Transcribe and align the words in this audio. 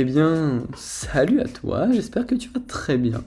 Eh 0.00 0.04
bien, 0.04 0.62
salut 0.76 1.40
à 1.40 1.48
toi, 1.48 1.90
j'espère 1.90 2.24
que 2.24 2.36
tu 2.36 2.50
vas 2.50 2.60
très 2.60 2.96
bien. 2.96 3.24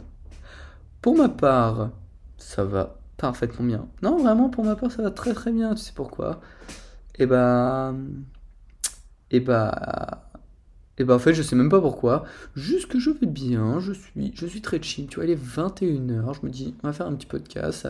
Pour 1.01 1.17
ma 1.17 1.27
part, 1.27 1.91
ça 2.37 2.63
va 2.63 2.97
parfaitement 3.17 3.65
bien. 3.65 3.87
Non, 4.01 4.17
vraiment, 4.17 4.49
pour 4.49 4.63
ma 4.63 4.77
part, 4.77 4.89
ça 4.89 5.01
va 5.03 5.11
très 5.11 5.33
très 5.33 5.51
bien, 5.51 5.75
tu 5.75 5.81
sais 5.81 5.91
pourquoi? 5.93 6.39
Eh 7.19 7.25
bah... 7.25 7.93
Eh 9.31 9.41
bah... 9.41 10.29
Et 10.97 11.03
bah 11.03 11.15
en 11.15 11.19
fait 11.19 11.33
je 11.33 11.41
sais 11.41 11.55
même 11.55 11.69
pas 11.69 11.81
pourquoi, 11.81 12.25
juste 12.55 12.87
que 12.87 12.99
je 12.99 13.09
vais 13.09 13.25
bien, 13.25 13.79
je 13.79 13.91
suis, 13.91 14.31
je 14.35 14.45
suis 14.45 14.61
très 14.61 14.79
chill, 14.81 15.07
tu 15.07 15.15
vois, 15.15 15.25
il 15.25 15.31
est 15.31 15.35
21h, 15.35 16.35
je 16.39 16.45
me 16.45 16.49
dis 16.51 16.75
on 16.83 16.87
va 16.87 16.93
faire 16.93 17.07
un 17.07 17.15
petit 17.15 17.25
podcast. 17.25 17.87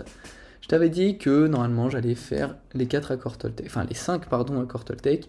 Je 0.62 0.68
t'avais 0.68 0.90
dit 0.90 1.18
que 1.18 1.48
normalement 1.48 1.90
j'allais 1.90 2.16
faire 2.16 2.56
les 2.74 2.88
4 2.88 3.12
accords 3.12 3.38
Toltec, 3.38 3.66
enfin 3.68 3.84
les 3.84 3.96
5 3.96 4.30
pardon 4.30 4.62
accords 4.62 4.86
Toltec 4.86 5.28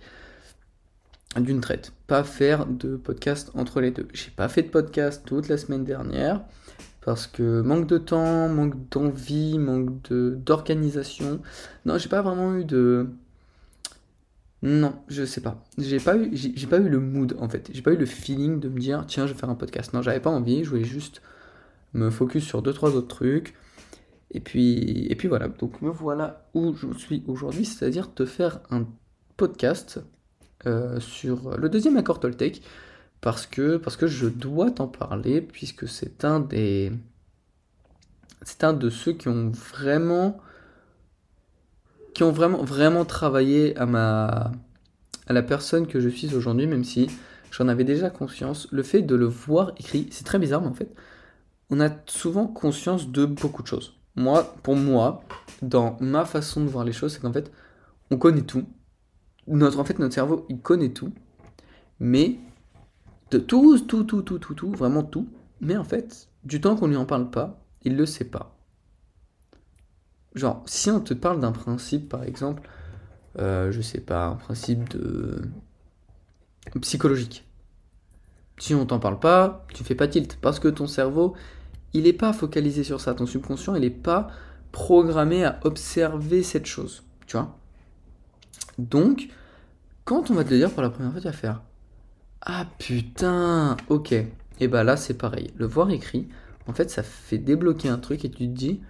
d'une 1.41 1.61
traite, 1.61 1.93
pas 2.07 2.25
faire 2.25 2.67
de 2.67 2.97
podcast 2.97 3.51
entre 3.55 3.81
les 3.81 3.91
deux. 3.91 4.07
J'ai 4.13 4.31
pas 4.31 4.49
fait 4.49 4.63
de 4.63 4.69
podcast 4.69 5.23
toute 5.25 5.49
la 5.49 5.57
semaine 5.57 5.85
dernière 5.85 6.43
parce 7.01 7.27
que 7.27 7.63
manque 7.63 7.87
de 7.87 7.99
temps, 7.99 8.49
manque 8.49 8.75
d'envie, 8.91 9.59
manque 9.59 10.13
d'organisation. 10.13 11.41
Non, 11.87 11.99
j'ai 11.99 12.09
pas 12.09 12.23
vraiment 12.23 12.55
eu 12.57 12.65
de 12.65 13.09
non, 14.63 14.95
je 15.09 15.25
sais 15.25 15.41
pas. 15.41 15.65
J'ai 15.77 15.99
pas 15.99 16.17
eu, 16.17 16.31
j'ai 16.33 16.67
pas 16.69 16.79
eu 16.79 16.89
le 16.89 17.01
mood 17.01 17.37
en 17.41 17.49
fait. 17.49 17.69
J'ai 17.73 17.83
pas 17.83 17.93
eu 17.93 17.97
le 17.97 18.07
feeling 18.07 18.61
de 18.61 18.69
me 18.69 18.79
dire 18.79 19.05
tiens, 19.09 19.27
je 19.27 19.33
vais 19.33 19.39
faire 19.39 19.51
un 19.51 19.57
podcast. 19.57 19.93
Non, 19.93 20.03
j'avais 20.03 20.21
pas 20.21 20.30
envie. 20.30 20.63
Je 20.63 20.71
voulais 20.71 20.85
juste 20.85 21.21
me 21.95 22.11
focus 22.11 22.45
sur 22.45 22.63
deux 22.63 22.73
trois 22.73 22.95
autres 22.95 23.09
trucs. 23.09 23.55
Et 24.30 24.41
puis, 24.41 25.07
et 25.11 25.17
puis 25.17 25.29
voilà. 25.29 25.49
Donc 25.49 25.83
me 25.83 25.91
voilà 25.91 26.49
où 26.55 26.75
je 26.75 26.87
suis 26.97 27.25
aujourd'hui, 27.27 27.65
c'est-à-dire 27.65 28.15
te 28.15 28.25
faire 28.25 28.61
un 28.71 28.87
podcast 29.37 30.01
euh, 30.66 31.01
sur 31.01 31.57
le 31.59 31.68
deuxième 31.68 31.96
accord 31.96 32.21
Toltec 32.21 32.63
parce 33.21 33.46
que 33.46 33.77
parce 33.77 33.96
que 33.96 34.07
je 34.07 34.27
dois 34.29 34.71
t'en 34.71 34.88
parler 34.88 35.41
puisque 35.41 35.88
c'est 35.88 36.24
un 36.24 36.41
des 36.41 36.93
c'est 38.43 38.65
un 38.65 38.73
de 38.73 38.90
ceux 38.90 39.13
qui 39.13 39.29
ont 39.29 39.51
vraiment 39.51 40.40
qui 42.15 42.23
ont 42.23 42.33
vraiment, 42.33 42.63
vraiment 42.63 43.05
travaillé 43.05 43.77
à, 43.79 43.87
ma, 43.87 44.52
à 45.27 45.33
la 45.33 45.43
personne 45.43 45.87
que 45.87 46.01
je 46.01 46.09
suis 46.09 46.35
aujourd'hui, 46.35 46.66
même 46.66 46.85
si 46.85 47.09
j'en 47.51 47.68
avais 47.68 47.85
déjà 47.85 48.10
conscience. 48.10 48.68
Le 48.71 48.83
fait 48.83 49.02
de 49.02 49.15
le 49.15 49.27
voir 49.27 49.73
écrit, 49.79 50.09
c'est 50.10 50.24
très 50.24 50.38
bizarre, 50.38 50.63
mais 50.63 50.68
en 50.68 50.74
fait, 50.74 50.95
on 51.71 51.80
a 51.80 51.90
souvent 52.07 52.46
conscience 52.46 53.09
de 53.10 53.24
beaucoup 53.24 53.63
de 53.63 53.68
choses. 53.68 53.95
Moi, 54.16 54.55
pour 54.63 54.77
moi, 54.77 55.23
dans 55.63 55.96
ma 56.01 56.24
façon 56.24 56.63
de 56.63 56.68
voir 56.68 56.85
les 56.85 56.93
choses, 56.93 57.15
c'est 57.15 57.21
qu'en 57.21 57.33
fait, 57.33 57.51
on 58.10 58.18
connaît 58.18 58.43
tout. 58.43 58.66
Notre, 59.46 59.79
en 59.79 59.85
fait, 59.85 59.98
notre 59.98 60.15
cerveau, 60.15 60.46
il 60.48 60.60
connaît 60.60 60.90
tout. 60.90 61.12
Mais 62.01 62.38
de 63.30 63.38
tout, 63.38 63.79
tout, 63.79 64.04
tout, 64.04 64.22
tout, 64.22 64.38
tout, 64.38 64.54
tout, 64.54 64.71
vraiment 64.72 65.03
tout. 65.03 65.28
Mais 65.60 65.76
en 65.76 65.84
fait, 65.84 66.28
du 66.44 66.60
temps 66.60 66.76
qu'on 66.76 66.87
lui 66.87 66.97
en 66.97 67.06
parle 67.06 67.31
pas, 67.31 67.60
il 67.82 67.97
le 67.97 68.06
sait 68.06 68.25
pas. 68.25 68.56
Genre, 70.34 70.62
si 70.66 70.91
on 70.91 71.00
te 71.00 71.15
parle 71.15 71.41
d'un 71.41 71.53
principe, 71.53 72.09
par 72.09 72.25
exemple, 72.25 72.69
euh, 73.38 73.71
je 73.71 73.81
sais 73.81 74.00
pas, 74.00 74.26
un 74.26 74.37
principe 74.37 74.88
de 74.91 75.43
psychologique. 76.81 77.47
Si 78.59 78.75
on 78.75 78.87
t'en 78.87 78.99
parle 78.99 79.19
pas, 79.19 79.66
tu 79.75 79.82
fais 79.82 79.94
pas 79.94 80.09
tilt 80.09 80.38
parce 80.41 80.59
que 80.60 80.69
ton 80.69 80.87
cerveau, 80.87 81.34
il 81.94 82.06
est 82.06 82.12
pas 82.12 82.32
focalisé 82.32 82.84
sur 82.84 83.00
ça. 83.00 83.15
Ton 83.15 83.27
subconscient, 83.27 83.75
il 83.75 83.84
est 83.84 83.91
pas 83.91 84.28
programmé 84.71 85.44
à 85.44 85.59
observer 85.65 86.43
cette 86.43 86.66
chose. 86.66 87.03
Tu 87.27 87.37
vois 87.37 87.59
Donc, 88.83 89.28
quand 90.05 90.31
on 90.31 90.34
va 90.34 90.44
te 90.44 90.50
le 90.50 90.59
dire 90.59 90.71
pour 90.71 90.83
la 90.83 90.91
première 90.91 91.12
fois, 91.12 91.21
tu 91.21 91.27
vas 91.27 91.33
faire 91.33 91.62
Ah 92.41 92.66
putain, 92.78 93.77
ok. 93.89 94.15
Et 94.61 94.69
bah 94.69 94.84
là, 94.84 94.97
c'est 94.97 95.15
pareil. 95.15 95.53
Le 95.56 95.67
voir 95.67 95.91
écrit, 95.91 96.29
en 96.67 96.73
fait, 96.73 96.91
ça 96.91 97.03
fait 97.03 97.39
débloquer 97.39 97.89
un 97.89 97.99
truc 97.99 98.25
et 98.25 98.31
tu 98.31 98.49
te 98.49 98.53
dis 98.53 98.81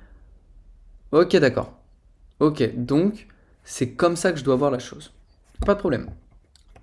Ok, 1.13 1.37
d'accord. 1.37 1.79
Ok, 2.41 2.75
donc 2.75 3.29
c'est 3.65 3.91
comme 3.91 4.17
ça 4.17 4.33
que 4.33 4.39
je 4.39 4.45
dois 4.45 4.57
voir 4.57 4.71
la 4.71 4.79
chose. 4.79 5.13
Pas 5.65 5.75
de 5.75 5.79
problème. 5.79 6.11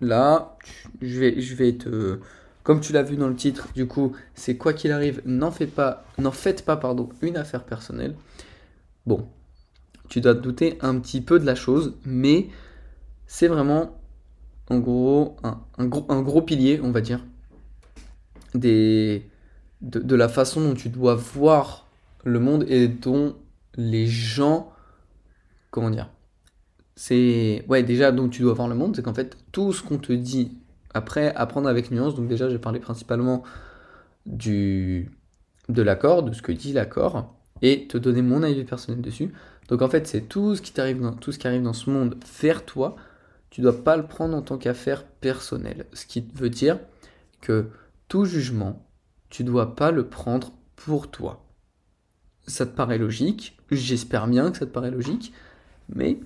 Là, 0.01 0.57
je 1.01 1.56
vais, 1.56 1.73
te... 1.73 2.19
Comme 2.63 2.79
tu 2.79 2.94
l'as 2.94 3.03
vu 3.03 3.17
dans 3.17 3.28
le 3.28 3.35
titre, 3.35 3.67
du 3.73 3.88
coup, 3.88 4.16
c'est 4.35 4.56
quoi 4.56 4.73
qu'il 4.73 4.91
arrive, 4.91 5.22
n'en 5.25 5.51
faites 5.51 5.73
pas, 5.73 6.06
n'en 6.17 6.31
faites 6.31 6.63
pas, 6.63 6.78
pardon, 6.78 7.09
une 7.22 7.35
affaire 7.35 7.63
personnelle. 7.63 8.16
Bon, 9.06 9.28
tu 10.07 10.22
dois 10.22 10.35
te 10.35 10.39
douter 10.39 10.78
un 10.81 11.00
petit 11.00 11.22
peu 11.22 11.39
de 11.39 11.45
la 11.45 11.56
chose, 11.56 11.95
mais 12.06 12.47
c'est 13.31 13.47
vraiment, 13.47 13.95
en 14.72 14.79
gros, 14.79 15.38
un, 15.44 15.85
gros, 15.85 16.03
un 16.09 16.23
gros 16.23 16.41
pilier, 16.41 16.81
on 16.84 16.90
va 16.90 17.00
dire, 17.00 17.23
des, 18.56 19.29
de, 19.81 20.16
la 20.16 20.28
façon 20.28 20.62
dont 20.62 20.73
tu 20.73 20.90
dois 20.90 21.13
voir 21.13 21.88
le 22.23 22.39
monde 22.39 22.66
et 22.68 22.88
dont 22.88 23.35
les 23.75 24.07
gens, 24.07 24.73
comment 25.69 25.91
dire, 25.91 26.09
c'est, 26.95 27.63
ouais, 27.69 27.84
déjà, 27.84 28.12
donc 28.12 28.31
tu 28.31 28.41
dois 28.41 28.56
voir 28.56 28.68
le 28.68 28.73
monde, 28.73 28.95
c'est 28.95 29.03
qu'en 29.03 29.13
fait, 29.13 29.38
tout 29.51 29.73
ce 29.73 29.84
qu'on 29.84 30.00
te 30.00 30.12
dit, 30.12 30.57
après, 30.95 31.31
apprendre 31.35 31.69
avec 31.69 31.91
nuance, 31.91 32.16
donc 32.16 32.28
déjà, 32.28 32.50
j'ai 32.50 32.57
parlé 32.57 32.79
principalement 32.79 33.44
du, 34.25 35.12
de 35.69 35.84
l'accord, 35.84 36.23
de 36.23 36.34
ce 36.34 36.41
que 36.41 36.51
dit 36.51 36.73
l'accord, 36.73 37.35
et 37.62 37.85
te 37.88 38.00
donner 38.00 38.23
mon 38.23 38.41
avis 38.41 38.63
personnel 38.63 39.01
dessus. 39.01 39.31
Donc 39.68 39.84
en 39.84 39.88
fait, 39.88 40.07
c'est 40.07 40.22
tout 40.22 40.56
ce 40.56 40.63
qui 40.63 40.73
t'arrive 40.73 41.00
dans, 41.00 41.13
tout 41.13 41.31
ce 41.31 41.38
qui 41.38 41.45
arrive 41.45 41.62
dans 41.62 41.73
ce 41.73 41.91
monde 41.91 42.18
vers 42.41 42.66
toi, 42.66 42.95
tu 43.49 43.61
dois 43.61 43.83
pas 43.83 43.97
le 43.97 44.07
prendre 44.07 44.35
en 44.35 44.41
tant 44.41 44.57
qu'affaire 44.57 45.05
personnelle. 45.05 45.87
Ce 45.93 46.05
qui 46.05 46.27
veut 46.33 46.49
dire 46.49 46.79
que 47.41 47.69
tout 48.07 48.25
jugement, 48.25 48.87
tu 49.29 49.43
dois 49.43 49.75
pas 49.75 49.91
le 49.91 50.07
prendre 50.07 50.53
pour 50.75 51.09
toi 51.09 51.45
ça 52.49 52.65
te 52.65 52.75
paraît 52.75 52.97
logique, 52.97 53.57
j'espère 53.71 54.27
bien 54.27 54.51
que 54.51 54.57
ça 54.57 54.65
te 54.65 54.71
paraît 54.71 54.91
logique, 54.91 55.33
mais 55.93 56.19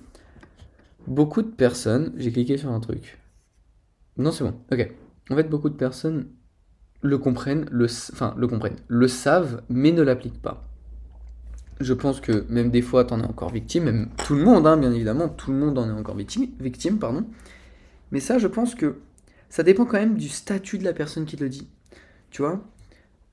beaucoup 1.06 1.42
de 1.42 1.50
personnes, 1.50 2.12
j'ai 2.16 2.32
cliqué 2.32 2.56
sur 2.56 2.70
un 2.70 2.80
truc. 2.80 3.18
Non, 4.16 4.32
c'est 4.32 4.44
bon, 4.44 4.54
ok. 4.72 4.92
En 5.30 5.36
fait, 5.36 5.48
beaucoup 5.48 5.68
de 5.68 5.76
personnes 5.76 6.28
le 7.02 7.18
comprennent, 7.18 7.66
le, 7.70 7.84
enfin, 7.84 8.34
le 8.36 8.48
comprennent, 8.48 8.78
le 8.88 9.08
savent, 9.08 9.62
mais 9.68 9.92
ne 9.92 10.02
l'appliquent 10.02 10.40
pas. 10.40 10.68
Je 11.80 11.92
pense 11.92 12.20
que 12.20 12.46
même 12.48 12.70
des 12.70 12.82
fois, 12.82 13.04
t'en 13.04 13.20
es 13.20 13.24
encore 13.24 13.50
victime, 13.50 13.84
même 13.84 14.08
tout 14.24 14.34
le 14.34 14.44
monde, 14.44 14.66
hein, 14.66 14.76
bien 14.76 14.92
évidemment, 14.92 15.28
tout 15.28 15.50
le 15.50 15.58
monde 15.58 15.78
en 15.78 15.88
est 15.88 15.92
encore 15.92 16.16
victime, 16.16 16.48
victime, 16.60 16.98
pardon. 16.98 17.24
Mais 18.12 18.20
ça, 18.20 18.38
je 18.38 18.46
pense 18.46 18.74
que 18.74 18.98
ça 19.48 19.62
dépend 19.62 19.84
quand 19.84 19.98
même 19.98 20.16
du 20.16 20.28
statut 20.28 20.78
de 20.78 20.84
la 20.84 20.92
personne 20.92 21.26
qui 21.26 21.36
le 21.36 21.48
dit. 21.48 21.68
Tu 22.30 22.42
vois? 22.42 22.62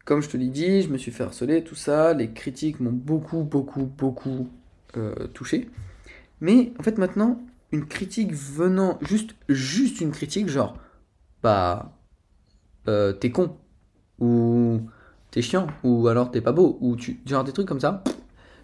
Comme 0.05 0.21
je 0.21 0.29
te 0.29 0.37
l'ai 0.37 0.47
dit, 0.47 0.81
je 0.81 0.89
me 0.89 0.97
suis 0.97 1.11
fait 1.11 1.23
harceler, 1.23 1.63
tout 1.63 1.75
ça, 1.75 2.13
les 2.13 2.31
critiques 2.31 2.79
m'ont 2.79 2.91
beaucoup, 2.91 3.43
beaucoup, 3.43 3.85
beaucoup 3.85 4.49
euh, 4.97 5.27
touché. 5.33 5.69
Mais 6.41 6.73
en 6.79 6.83
fait 6.83 6.97
maintenant, 6.97 7.39
une 7.71 7.85
critique 7.85 8.33
venant, 8.33 8.97
juste, 9.01 9.35
juste 9.49 10.01
une 10.01 10.11
critique, 10.11 10.49
genre, 10.49 10.77
bah, 11.43 11.97
euh, 12.87 13.13
t'es 13.13 13.31
con, 13.31 13.55
ou 14.19 14.81
t'es 15.29 15.41
chiant, 15.41 15.67
ou 15.83 16.07
alors 16.07 16.31
t'es 16.31 16.41
pas 16.41 16.51
beau, 16.51 16.77
ou 16.81 16.95
tu, 16.95 17.19
genre 17.25 17.43
des 17.43 17.51
trucs 17.51 17.67
comme 17.67 17.79
ça, 17.79 18.03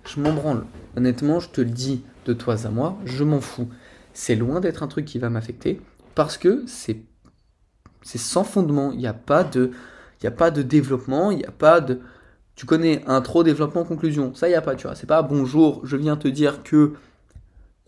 je 0.06 0.20
m'en 0.20 0.34
branle. 0.34 0.66
Honnêtement, 0.96 1.40
je 1.40 1.50
te 1.50 1.62
le 1.62 1.70
dis 1.70 2.04
de 2.26 2.34
toi 2.34 2.66
à 2.66 2.70
moi, 2.70 2.98
je 3.06 3.24
m'en 3.24 3.42
fous. 3.42 3.70
C'est 4.14 4.36
loin 4.36 4.60
d'être 4.60 4.84
un 4.84 4.88
truc 4.88 5.06
qui 5.06 5.20
va 5.20 5.30
m'affecter, 5.30 5.82
parce 6.16 6.38
que 6.38 6.64
c'est, 6.68 7.02
c'est 8.02 8.18
sans 8.18 8.44
fondement, 8.44 8.92
il 8.92 9.00
n'y 9.00 9.08
a 9.08 9.14
pas 9.14 9.44
de 9.44 9.72
il 10.20 10.26
n'y 10.26 10.28
a 10.28 10.32
pas 10.32 10.52
de 10.52 10.62
développement, 10.62 11.32
il 11.32 11.38
n'y 11.38 11.46
a 11.46 11.52
pas 11.52 11.80
de... 11.80 12.00
Tu 12.56 12.66
connais 12.66 13.04
intro, 13.06 13.44
développement, 13.44 13.84
conclusion. 13.84 14.34
Ça, 14.34 14.48
il 14.48 14.52
n'y 14.52 14.56
a 14.56 14.62
pas, 14.62 14.76
tu 14.76 14.88
vois. 14.88 14.96
C'est 14.96 15.06
pas 15.06 15.22
bonjour, 15.22 15.82
je 15.86 15.96
viens 15.96 16.18
te 16.18 16.28
dire 16.28 16.64
que, 16.64 16.94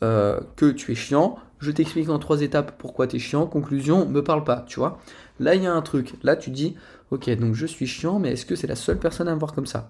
euh, 0.04 0.40
que 0.56 0.70
tu 0.70 0.92
es 0.92 0.96
chiant. 0.96 1.40
Je 1.58 1.72
t'explique 1.72 2.10
en 2.10 2.20
trois 2.20 2.42
étapes 2.42 2.78
pourquoi 2.78 3.08
tu 3.08 3.16
es 3.16 3.20
chiant. 3.20 3.48
Conclusion, 3.48 4.08
me 4.08 4.24
parle 4.24 4.44
pas, 4.44 4.64
tu 4.68 4.80
vois. 4.80 5.00
Là, 5.40 5.56
il 5.56 5.64
y 5.64 5.68
a 5.68 5.74
un 5.74 5.82
truc. 5.82 6.14
Là, 6.22 6.36
tu 6.36 6.52
dis, 6.52 6.76
ok, 7.10 7.30
donc 7.32 7.56
je 7.56 7.66
suis 7.66 7.88
chiant, 7.88 8.20
mais 8.20 8.34
est-ce 8.34 8.46
que 8.46 8.56
c'est 8.56 8.68
la 8.68 8.76
seule 8.76 9.00
personne 9.00 9.28
à 9.28 9.34
me 9.34 9.40
voir 9.40 9.54
comme 9.54 9.66
ça? 9.66 9.90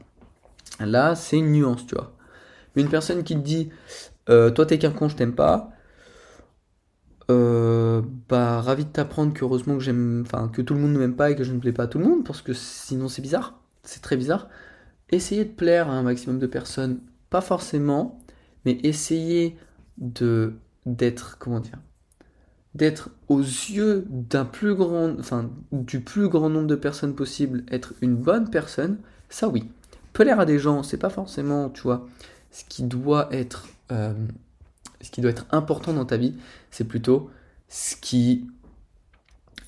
Là, 0.79 1.15
c'est 1.15 1.37
une 1.37 1.51
nuance, 1.51 1.85
tu 1.87 1.95
vois. 1.95 2.13
Une 2.75 2.89
personne 2.89 3.23
qui 3.23 3.35
te 3.35 3.41
dit, 3.41 3.69
euh, 4.29 4.51
toi, 4.51 4.65
t'es 4.65 4.79
qu'un 4.79 4.91
con, 4.91 5.09
je 5.09 5.15
t'aime 5.15 5.35
pas. 5.35 5.71
Euh, 7.29 8.01
bah, 8.27 8.59
ravi 8.61 8.85
de 8.85 8.89
t'apprendre 8.89 9.33
que 9.33 9.45
heureusement 9.45 9.75
que 9.77 9.83
j'aime, 9.83 10.23
enfin, 10.25 10.49
que 10.49 10.61
tout 10.63 10.73
le 10.73 10.79
monde 10.79 10.93
ne 10.93 10.99
m'aime 10.99 11.15
pas 11.15 11.29
et 11.29 11.35
que 11.35 11.43
je 11.43 11.53
ne 11.53 11.59
plais 11.59 11.71
pas 11.73 11.83
à 11.83 11.87
tout 11.87 11.99
le 11.99 12.05
monde, 12.05 12.25
parce 12.25 12.41
que 12.41 12.53
sinon 12.53 13.07
c'est 13.07 13.21
bizarre, 13.21 13.59
c'est 13.83 14.01
très 14.01 14.17
bizarre. 14.17 14.49
Essayez 15.11 15.45
de 15.45 15.51
plaire 15.51 15.89
à 15.89 15.93
un 15.93 16.03
maximum 16.03 16.39
de 16.39 16.47
personnes, 16.47 17.01
pas 17.29 17.41
forcément, 17.41 18.19
mais 18.65 18.79
essayez 18.83 19.57
de 19.97 20.53
d'être, 20.87 21.37
comment 21.39 21.59
dire, 21.59 21.77
d'être 22.75 23.11
aux 23.27 23.39
yeux 23.41 24.05
d'un 24.09 24.45
plus 24.45 24.75
grand, 24.75 25.19
enfin, 25.19 25.51
du 25.71 26.01
plus 26.01 26.29
grand 26.29 26.49
nombre 26.49 26.67
de 26.67 26.75
personnes 26.75 27.15
possible, 27.15 27.63
être 27.71 27.93
une 28.01 28.15
bonne 28.15 28.49
personne, 28.49 28.97
ça 29.29 29.49
oui. 29.49 29.69
Plaire 30.13 30.39
à 30.39 30.45
des 30.45 30.59
gens, 30.59 30.83
c'est 30.83 30.97
pas 30.97 31.09
forcément, 31.09 31.69
tu 31.69 31.81
vois, 31.81 32.07
ce 32.51 32.63
qui 32.65 32.83
doit 32.83 33.27
être 33.31 33.67
euh, 33.91 34.13
ce 35.01 35.11
qui 35.11 35.21
doit 35.21 35.31
être 35.31 35.45
important 35.51 35.93
dans 35.93 36.05
ta 36.05 36.17
vie, 36.17 36.35
c'est 36.71 36.83
plutôt 36.83 37.29
ce 37.67 37.95
qui 37.95 38.47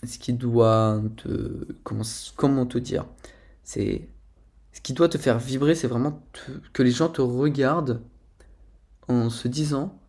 ce 0.03 0.17
qui 0.17 0.33
doit 0.33 1.01
te. 1.17 1.67
Comment, 1.83 2.03
comment 2.35 2.65
te 2.65 2.77
dire 2.77 3.05
C'est. 3.63 4.07
Ce 4.73 4.79
qui 4.81 4.93
doit 4.93 5.09
te 5.09 5.17
faire 5.17 5.37
vibrer, 5.37 5.75
c'est 5.75 5.87
vraiment 5.87 6.23
que 6.73 6.81
les 6.81 6.91
gens 6.91 7.09
te 7.09 7.21
regardent 7.21 8.01
en 9.09 9.29
se 9.29 9.49
disant 9.49 9.99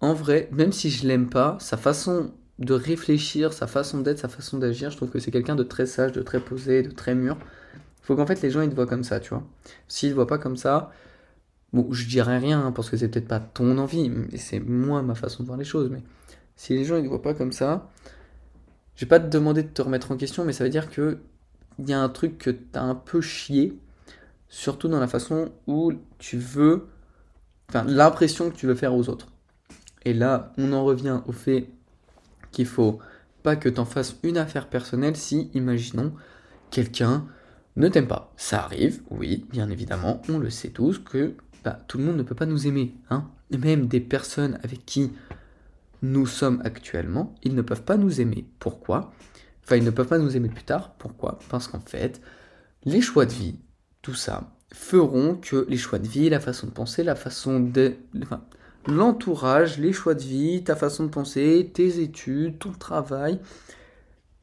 en 0.00 0.12
vrai, 0.12 0.48
même 0.52 0.72
si 0.72 0.90
je 0.90 1.06
l'aime 1.06 1.28
pas, 1.30 1.56
sa 1.58 1.76
façon 1.76 2.32
de 2.58 2.74
réfléchir, 2.74 3.52
sa 3.52 3.66
façon 3.66 4.00
d'être, 4.00 4.18
sa 4.18 4.28
façon 4.28 4.58
d'agir, 4.58 4.90
je 4.90 4.96
trouve 4.96 5.10
que 5.10 5.18
c'est 5.18 5.30
quelqu'un 5.30 5.56
de 5.56 5.62
très 5.62 5.86
sage, 5.86 6.12
de 6.12 6.22
très 6.22 6.40
posé, 6.40 6.82
de 6.82 6.90
très 6.90 7.14
mûr. 7.14 7.38
Faut 8.06 8.14
qu'en 8.14 8.24
fait 8.24 8.40
les 8.40 8.52
gens 8.52 8.60
ils 8.60 8.70
te 8.70 8.74
voient 8.76 8.86
comme 8.86 9.02
ça, 9.02 9.18
tu 9.18 9.30
vois. 9.30 9.42
S'ils 9.88 10.10
te 10.10 10.14
voient 10.14 10.28
pas 10.28 10.38
comme 10.38 10.56
ça, 10.56 10.92
bon, 11.72 11.92
je 11.92 12.06
dirais 12.06 12.38
rien 12.38 12.64
hein, 12.64 12.70
parce 12.70 12.88
que 12.88 12.96
c'est 12.96 13.08
peut-être 13.08 13.26
pas 13.26 13.40
ton 13.40 13.78
envie, 13.78 14.08
mais 14.10 14.38
c'est 14.38 14.60
moi 14.60 15.02
ma 15.02 15.16
façon 15.16 15.42
de 15.42 15.48
voir 15.48 15.58
les 15.58 15.64
choses. 15.64 15.90
Mais 15.90 16.04
si 16.54 16.74
les 16.74 16.84
gens 16.84 16.98
ils 16.98 17.02
te 17.02 17.08
voient 17.08 17.20
pas 17.20 17.34
comme 17.34 17.50
ça, 17.50 17.90
je 18.94 19.04
vais 19.04 19.08
pas 19.08 19.18
te 19.18 19.26
demander 19.26 19.64
de 19.64 19.68
te 19.70 19.82
remettre 19.82 20.12
en 20.12 20.16
question, 20.16 20.44
mais 20.44 20.52
ça 20.52 20.62
veut 20.62 20.70
dire 20.70 20.88
que 20.88 21.18
il 21.80 21.90
y 21.90 21.92
a 21.92 22.00
un 22.00 22.08
truc 22.08 22.38
que 22.38 22.50
tu 22.50 22.62
as 22.74 22.82
un 22.82 22.94
peu 22.94 23.20
chié, 23.20 23.76
surtout 24.48 24.86
dans 24.86 25.00
la 25.00 25.08
façon 25.08 25.50
où 25.66 25.92
tu 26.18 26.38
veux, 26.38 26.86
enfin 27.68 27.82
l'impression 27.82 28.50
que 28.50 28.54
tu 28.54 28.68
veux 28.68 28.76
faire 28.76 28.94
aux 28.94 29.08
autres. 29.08 29.26
Et 30.04 30.14
là, 30.14 30.52
on 30.58 30.72
en 30.72 30.84
revient 30.84 31.22
au 31.26 31.32
fait 31.32 31.68
qu'il 32.52 32.66
faut 32.66 33.00
pas 33.42 33.56
que 33.56 33.68
tu 33.68 33.80
en 33.80 33.84
fasses 33.84 34.14
une 34.22 34.38
affaire 34.38 34.68
personnelle 34.68 35.16
si, 35.16 35.50
imaginons, 35.54 36.12
quelqu'un 36.70 37.26
ne 37.76 37.88
t'aime 37.88 38.08
pas. 38.08 38.32
Ça 38.36 38.64
arrive, 38.64 39.02
oui, 39.10 39.46
bien 39.50 39.70
évidemment, 39.70 40.22
on 40.28 40.38
le 40.38 40.50
sait 40.50 40.70
tous 40.70 40.98
que 40.98 41.34
bah, 41.64 41.78
tout 41.88 41.98
le 41.98 42.04
monde 42.04 42.16
ne 42.16 42.22
peut 42.22 42.34
pas 42.34 42.46
nous 42.46 42.66
aimer. 42.66 42.94
Hein. 43.10 43.30
Même 43.50 43.86
des 43.86 44.00
personnes 44.00 44.58
avec 44.62 44.84
qui 44.86 45.12
nous 46.02 46.26
sommes 46.26 46.60
actuellement, 46.64 47.34
ils 47.42 47.54
ne 47.54 47.62
peuvent 47.62 47.82
pas 47.82 47.96
nous 47.96 48.20
aimer. 48.20 48.46
Pourquoi? 48.58 49.12
Enfin, 49.64 49.76
ils 49.76 49.84
ne 49.84 49.90
peuvent 49.90 50.08
pas 50.08 50.18
nous 50.18 50.36
aimer 50.36 50.48
plus 50.48 50.64
tard. 50.64 50.94
Pourquoi? 50.98 51.38
Parce 51.48 51.68
qu'en 51.68 51.80
fait, 51.80 52.20
les 52.84 53.00
choix 53.00 53.26
de 53.26 53.32
vie, 53.32 53.58
tout 54.02 54.14
ça, 54.14 54.52
feront 54.72 55.36
que 55.36 55.66
les 55.68 55.76
choix 55.76 55.98
de 55.98 56.08
vie, 56.08 56.30
la 56.30 56.40
façon 56.40 56.66
de 56.66 56.72
penser, 56.72 57.02
la 57.02 57.14
façon 57.14 57.60
de 57.60 57.94
l'entourage, 58.86 59.78
les 59.78 59.92
choix 59.92 60.14
de 60.14 60.22
vie, 60.22 60.64
ta 60.64 60.76
façon 60.76 61.04
de 61.04 61.10
penser, 61.10 61.70
tes 61.74 62.00
études, 62.00 62.58
ton 62.58 62.72
travail, 62.72 63.40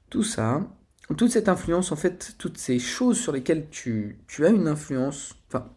tout 0.10 0.24
ça, 0.24 0.68
toute 1.18 1.32
cette 1.32 1.50
influence, 1.50 1.92
en 1.92 1.96
fait, 1.96 2.36
toutes 2.38 2.58
ces 2.58 2.80
choses 2.80 3.20
sur 3.20 3.32
lesquelles 3.32 3.68
tu, 3.70 4.18
as 4.40 4.50
une 4.50 4.68
influence, 4.68 5.36
enfin, 5.48 5.70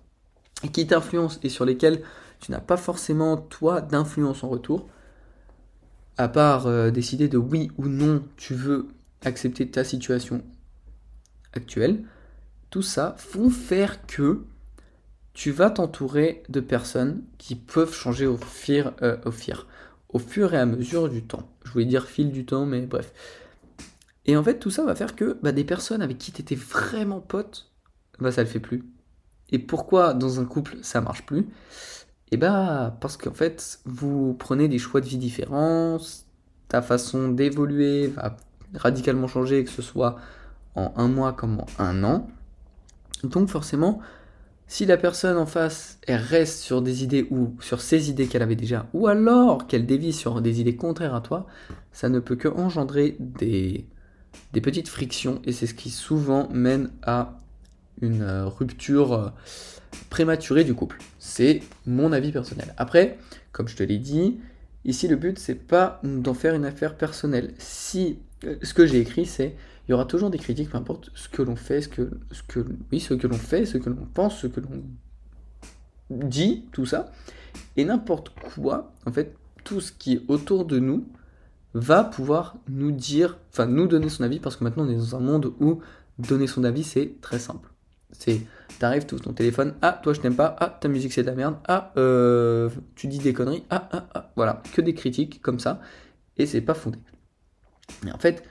qui 0.72 0.86
t'influencent 0.86 1.40
et 1.42 1.48
sur 1.48 1.64
lesquelles 1.64 2.02
tu 2.40 2.52
n'as 2.52 2.60
pas 2.60 2.76
forcément, 2.76 3.36
toi, 3.36 3.80
d'influence 3.80 4.44
en 4.44 4.48
retour, 4.48 4.88
à 6.16 6.28
part 6.28 6.66
euh, 6.66 6.90
décider 6.90 7.28
de 7.28 7.38
oui 7.38 7.70
ou 7.76 7.88
non 7.88 8.22
tu 8.36 8.54
veux 8.54 8.88
accepter 9.22 9.68
ta 9.68 9.84
situation 9.84 10.42
actuelle, 11.52 12.04
tout 12.70 12.82
ça 12.82 13.16
font 13.18 13.50
faire 13.50 14.06
que 14.06 14.44
tu 15.34 15.50
vas 15.50 15.70
t'entourer 15.70 16.42
de 16.48 16.60
personnes 16.60 17.22
qui 17.36 17.56
peuvent 17.56 17.92
changer 17.92 18.26
au, 18.26 18.38
fur, 18.38 18.94
euh, 19.02 19.18
au, 19.26 20.16
au 20.16 20.18
fur 20.18 20.54
et 20.54 20.58
à 20.58 20.64
mesure 20.64 21.08
du 21.08 21.22
temps. 21.22 21.48
Je 21.64 21.72
voulais 21.72 21.84
dire 21.84 22.06
fil 22.06 22.32
du 22.32 22.46
temps, 22.46 22.64
mais 22.64 22.80
bref. 22.82 23.12
Et 24.26 24.36
en 24.36 24.42
fait, 24.42 24.58
tout 24.58 24.70
ça 24.70 24.84
va 24.84 24.94
faire 24.94 25.14
que 25.16 25.38
bah, 25.42 25.52
des 25.52 25.64
personnes 25.64 26.02
avec 26.02 26.18
qui 26.18 26.32
tu 26.32 26.42
étais 26.42 26.56
vraiment 26.56 27.20
pote, 27.20 27.70
bah, 28.18 28.32
ça 28.32 28.42
le 28.42 28.48
fait 28.48 28.60
plus. 28.60 28.84
Et 29.50 29.58
pourquoi 29.58 30.14
dans 30.14 30.40
un 30.40 30.44
couple 30.44 30.78
ça 30.82 31.00
marche 31.00 31.24
plus? 31.24 31.46
Eh 32.32 32.36
bah 32.36 32.96
parce 33.00 33.16
qu'en 33.16 33.32
fait, 33.32 33.80
vous 33.84 34.34
prenez 34.34 34.68
des 34.68 34.78
choix 34.78 35.00
de 35.00 35.06
vie 35.06 35.18
différents, 35.18 35.98
ta 36.68 36.82
façon 36.82 37.28
d'évoluer 37.28 38.08
va 38.08 38.36
radicalement 38.74 39.28
changer, 39.28 39.62
que 39.62 39.70
ce 39.70 39.82
soit 39.82 40.16
en 40.74 40.92
un 40.96 41.06
mois 41.06 41.32
comme 41.32 41.60
en 41.60 41.66
un 41.78 42.02
an. 42.02 42.28
Donc 43.22 43.48
forcément, 43.48 44.00
si 44.66 44.84
la 44.86 44.96
personne 44.96 45.36
en 45.36 45.46
face, 45.46 46.00
reste 46.08 46.60
sur 46.60 46.82
des 46.82 47.04
idées 47.04 47.28
ou 47.30 47.54
sur 47.60 47.80
ces 47.80 48.10
idées 48.10 48.26
qu'elle 48.26 48.42
avait 48.42 48.56
déjà, 48.56 48.86
ou 48.92 49.06
alors 49.06 49.68
qu'elle 49.68 49.86
dévie 49.86 50.12
sur 50.12 50.40
des 50.40 50.60
idées 50.60 50.74
contraires 50.76 51.14
à 51.14 51.20
toi, 51.20 51.46
ça 51.92 52.08
ne 52.08 52.18
peut 52.18 52.36
que 52.36 52.48
engendrer 52.48 53.16
des, 53.20 53.86
des 54.52 54.60
petites 54.60 54.88
frictions 54.88 55.40
et 55.44 55.52
c'est 55.52 55.66
ce 55.66 55.74
qui 55.74 55.90
souvent 55.90 56.48
mène 56.50 56.90
à 57.02 57.40
une 58.00 58.22
euh, 58.22 58.46
rupture 58.46 59.12
euh, 59.12 59.28
prématurée 60.10 60.64
du 60.64 60.74
couple. 60.74 60.98
C'est 61.18 61.62
mon 61.86 62.12
avis 62.12 62.32
personnel. 62.32 62.74
Après, 62.76 63.18
comme 63.52 63.68
je 63.68 63.76
te 63.76 63.82
l'ai 63.82 63.98
dit, 63.98 64.38
ici 64.84 65.08
le 65.08 65.16
but 65.16 65.38
c'est 65.38 65.54
pas 65.54 66.00
d'en 66.02 66.34
faire 66.34 66.54
une 66.54 66.64
affaire 66.64 66.96
personnelle. 66.96 67.54
Si 67.58 68.18
euh, 68.44 68.56
ce 68.62 68.74
que 68.74 68.86
j'ai 68.86 69.00
écrit 69.00 69.26
c'est 69.26 69.56
il 69.86 69.92
y 69.92 69.94
aura 69.94 70.04
toujours 70.04 70.30
des 70.30 70.38
critiques, 70.38 70.70
peu 70.70 70.78
importe 70.78 71.10
ce 71.14 71.28
que 71.28 71.42
l'on 71.42 71.54
fait, 71.54 71.80
ce 71.80 71.88
que, 71.88 72.10
ce 72.32 72.42
que, 72.42 72.64
oui, 72.90 72.98
ce 72.98 73.14
que 73.14 73.26
l'on 73.28 73.36
fait, 73.36 73.66
ce 73.66 73.78
que 73.78 73.88
l'on 73.88 74.06
pense, 74.14 74.40
ce 74.40 74.48
que 74.48 74.60
l'on 74.60 74.82
dit, 76.10 76.64
tout 76.72 76.86
ça. 76.86 77.12
Et 77.76 77.84
n'importe 77.84 78.30
quoi, 78.30 78.92
en 79.06 79.12
fait, 79.12 79.36
tout 79.62 79.80
ce 79.80 79.92
qui 79.92 80.14
est 80.14 80.22
autour 80.28 80.64
de 80.64 80.80
nous 80.80 81.06
va 81.78 82.04
pouvoir 82.04 82.56
nous 82.68 82.92
dire, 82.92 83.38
enfin 83.52 83.66
nous 83.66 83.86
donner 83.86 84.08
son 84.08 84.24
avis, 84.24 84.40
parce 84.40 84.56
que 84.56 84.64
maintenant 84.64 84.84
on 84.84 84.90
est 84.90 84.96
dans 84.96 85.16
un 85.16 85.20
monde 85.20 85.52
où 85.60 85.80
donner 86.18 86.46
son 86.46 86.64
avis 86.64 86.84
c'est 86.84 87.20
très 87.20 87.38
simple. 87.38 87.70
C'est, 88.12 88.40
t'arrives 88.78 89.04
tout 89.04 89.18
ton 89.18 89.32
téléphone, 89.32 89.74
ah 89.82 89.98
toi 90.02 90.12
je 90.12 90.20
t'aime 90.20 90.36
pas, 90.36 90.56
ah 90.58 90.70
ta 90.80 90.88
musique 90.88 91.12
c'est 91.12 91.22
de 91.22 91.26
la 91.26 91.34
merde, 91.34 91.56
ah 91.68 91.92
euh, 91.96 92.70
tu 92.94 93.08
dis 93.08 93.18
des 93.18 93.32
conneries, 93.32 93.64
ah 93.70 93.88
ah 93.92 94.08
ah, 94.14 94.32
voilà, 94.36 94.62
que 94.72 94.80
des 94.80 94.94
critiques 94.94 95.42
comme 95.42 95.58
ça, 95.58 95.80
et 96.36 96.46
c'est 96.46 96.60
pas 96.60 96.74
fondé. 96.74 96.98
Mais 98.04 98.12
en 98.12 98.18
fait, 98.18 98.42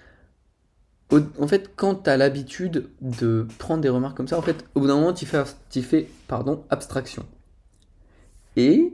en 1.12 1.48
quand 1.76 2.04
tu 2.04 2.10
as 2.10 2.18
l'habitude 2.18 2.90
de 3.02 3.48
prendre 3.58 3.82
des 3.82 3.90
remarques 3.90 4.18
comme 4.18 4.28
ça, 4.28 4.38
en 4.38 4.42
fait, 4.42 4.66
au 4.76 4.82
bout 4.82 4.88
d'un 4.88 4.96
moment, 4.96 5.14
tu 5.14 5.26
fais, 5.26 5.44
fais 5.70 6.08
pardon, 6.28 6.64
abstraction. 6.70 7.26
Et 8.56 8.94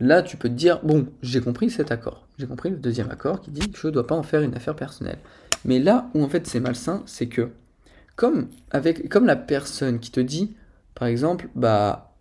là, 0.00 0.22
tu 0.22 0.36
peux 0.36 0.48
te 0.48 0.54
dire, 0.54 0.80
bon, 0.84 1.08
j'ai 1.22 1.40
compris 1.40 1.70
cet 1.70 1.90
accord. 1.90 2.26
J'ai 2.38 2.46
compris 2.46 2.70
le 2.70 2.76
deuxième 2.76 3.10
accord 3.10 3.40
qui 3.40 3.50
dit 3.50 3.70
que 3.70 3.78
je 3.78 3.86
ne 3.88 3.92
dois 3.92 4.06
pas 4.06 4.14
en 4.14 4.22
faire 4.22 4.42
une 4.42 4.54
affaire 4.54 4.76
personnelle. 4.76 5.18
Mais 5.64 5.78
là 5.78 6.10
où 6.14 6.22
en 6.22 6.28
fait 6.28 6.46
c'est 6.46 6.60
malsain, 6.60 7.02
c'est 7.06 7.28
que 7.28 7.50
comme, 8.16 8.48
avec, 8.70 9.08
comme 9.08 9.26
la 9.26 9.36
personne 9.36 10.00
qui 10.00 10.10
te 10.10 10.20
dit, 10.20 10.56
par 10.94 11.08
exemple, 11.08 11.48
bah, 11.54 12.16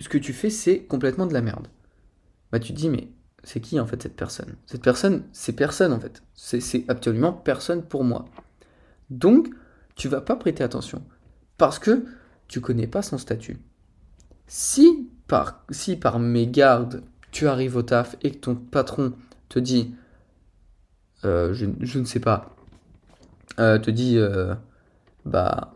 ce 0.00 0.08
que 0.08 0.18
tu 0.18 0.32
fais, 0.32 0.50
c'est 0.50 0.80
complètement 0.80 1.26
de 1.26 1.32
la 1.32 1.42
merde. 1.42 1.68
Bah, 2.50 2.58
tu 2.58 2.72
te 2.72 2.78
dis, 2.78 2.88
mais 2.88 3.08
c'est 3.44 3.60
qui 3.60 3.78
en 3.78 3.86
fait 3.86 4.02
cette 4.02 4.16
personne? 4.16 4.56
Cette 4.66 4.82
personne, 4.82 5.22
c'est 5.32 5.52
personne 5.52 5.92
en 5.92 6.00
fait. 6.00 6.22
C'est 6.34 6.84
absolument 6.88 7.32
personne 7.32 7.82
pour 7.82 8.04
moi. 8.04 8.24
Donc, 9.10 9.48
tu 9.94 10.08
vas 10.08 10.20
pas 10.20 10.36
prêter 10.36 10.62
attention 10.62 11.02
parce 11.56 11.78
que 11.78 12.04
tu 12.46 12.60
connais 12.60 12.86
pas 12.86 13.02
son 13.02 13.18
statut. 13.18 13.58
Si 14.46 15.08
si 15.70 15.96
par 15.96 16.18
mégarde, 16.18 17.02
tu 17.30 17.48
arrives 17.48 17.76
au 17.76 17.82
taf 17.82 18.16
et 18.22 18.30
que 18.30 18.38
ton 18.38 18.54
patron 18.54 19.12
te 19.48 19.58
dit, 19.58 19.94
euh, 21.24 21.52
je, 21.54 21.98
ne 21.98 22.04
sais 22.04 22.20
pas, 22.20 22.54
euh, 23.58 23.78
te 23.78 23.90
dit, 23.90 24.16
euh, 24.16 24.54
bah, 25.24 25.74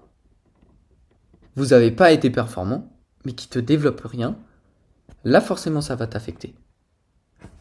vous 1.57 1.67
n'avez 1.67 1.91
pas 1.91 2.13
été 2.13 2.31
performant, 2.31 2.91
mais 3.25 3.33
qui 3.33 3.49
te 3.49 3.59
développe 3.59 4.01
rien, 4.05 4.37
là 5.25 5.41
forcément 5.41 5.81
ça 5.81 5.97
va 5.97 6.07
t'affecter. 6.07 6.55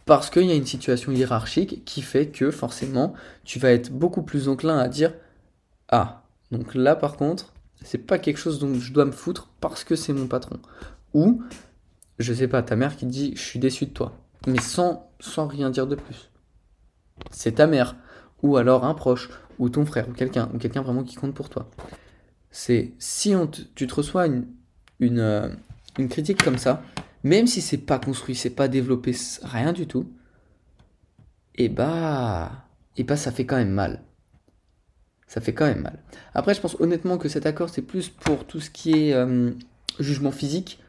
Parce 0.05 0.29
qu'il 0.29 0.45
y 0.45 0.51
a 0.51 0.55
une 0.55 0.65
situation 0.65 1.11
hiérarchique 1.11 1.85
qui 1.85 2.01
fait 2.01 2.27
que 2.27 2.51
forcément, 2.51 3.13
tu 3.43 3.59
vas 3.59 3.71
être 3.71 3.91
beaucoup 3.91 4.23
plus 4.23 4.47
enclin 4.47 4.77
à 4.77 4.87
dire 4.87 5.13
Ah, 5.89 6.23
donc 6.51 6.73
là 6.73 6.95
par 6.95 7.17
contre, 7.17 7.53
c'est 7.83 7.99
pas 7.99 8.19
quelque 8.19 8.37
chose 8.37 8.59
dont 8.59 8.73
je 8.75 8.93
dois 8.93 9.05
me 9.05 9.11
foutre 9.11 9.49
parce 9.59 9.83
que 9.83 9.95
c'est 9.95 10.13
mon 10.13 10.27
patron. 10.27 10.59
Ou, 11.13 11.43
je 12.21 12.33
sais 12.33 12.47
pas, 12.47 12.61
ta 12.63 12.75
mère 12.75 12.95
qui 12.95 13.05
dit 13.05 13.33
Je 13.35 13.41
suis 13.41 13.59
déçu 13.59 13.85
de 13.85 13.91
toi, 13.91 14.17
mais 14.47 14.59
sans, 14.59 15.09
rien 15.37 15.69
dire 15.69 15.87
de 15.87 15.95
plus. 15.95 16.29
C'est 17.29 17.53
ta 17.53 17.67
mère, 17.67 17.95
ou 18.41 18.57
alors 18.57 18.85
un 18.85 18.93
proche, 18.93 19.29
ou 19.59 19.69
ton 19.69 19.85
frère, 19.85 20.09
ou 20.09 20.13
quelqu'un, 20.13 20.49
ou 20.53 20.57
quelqu'un 20.57 20.81
vraiment 20.81 21.03
qui 21.03 21.15
compte 21.15 21.33
pour 21.33 21.49
toi. 21.49 21.69
C'est 22.49 22.93
si 22.99 23.35
on 23.35 23.47
tu 23.47 23.87
te 23.87 23.93
reçois 23.93 24.27
euh, 24.27 25.49
une 25.97 26.09
critique 26.09 26.43
comme 26.43 26.57
ça, 26.57 26.83
même 27.23 27.47
si 27.47 27.61
c'est 27.61 27.77
pas 27.77 27.99
construit, 27.99 28.35
c'est 28.35 28.49
pas 28.49 28.67
développé, 28.67 29.15
rien 29.43 29.73
du 29.73 29.87
tout, 29.87 30.11
et 31.55 31.65
eh 31.65 31.69
bah, 31.69 32.51
et 32.97 33.01
eh 33.01 33.03
bah 33.03 33.17
ça 33.17 33.31
fait 33.31 33.45
quand 33.45 33.57
même 33.57 33.71
mal. 33.71 34.01
Ça 35.27 35.39
fait 35.39 35.53
quand 35.53 35.65
même 35.65 35.81
mal. 35.81 35.99
Après, 36.33 36.53
je 36.53 36.59
pense 36.59 36.75
honnêtement 36.79 37.17
que 37.17 37.29
cet 37.29 37.45
accord, 37.45 37.69
c'est 37.69 37.81
plus 37.81 38.09
pour 38.09 38.45
tout 38.45 38.59
ce 38.59 38.69
qui 38.69 38.91
est 38.91 39.13
euh, 39.13 39.51
jugement 39.99 40.31
physique, 40.31 40.79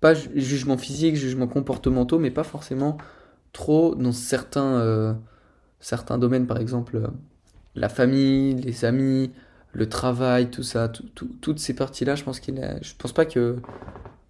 pas 0.00 0.14
jugement 0.14 0.78
physique, 0.78 1.16
jugement 1.16 1.46
comportementaux, 1.46 2.18
mais 2.18 2.30
pas 2.30 2.44
forcément 2.44 2.96
trop 3.52 3.94
dans 3.94 4.12
certains, 4.12 4.78
euh, 4.78 5.12
certains 5.80 6.18
domaines, 6.18 6.46
par 6.46 6.58
exemple 6.58 6.96
euh, 6.96 7.08
la 7.74 7.88
famille, 7.88 8.54
les 8.54 8.84
amis, 8.84 9.30
le 9.72 9.88
travail, 9.88 10.50
tout 10.50 10.62
ça, 10.62 10.88
toutes 10.88 11.58
ces 11.58 11.74
parties-là, 11.74 12.16
je 12.16 12.24
pense 12.24 12.40
qu'il 12.40 12.60
je 12.82 12.94
pense 12.98 13.12
pas 13.12 13.24
que 13.24 13.56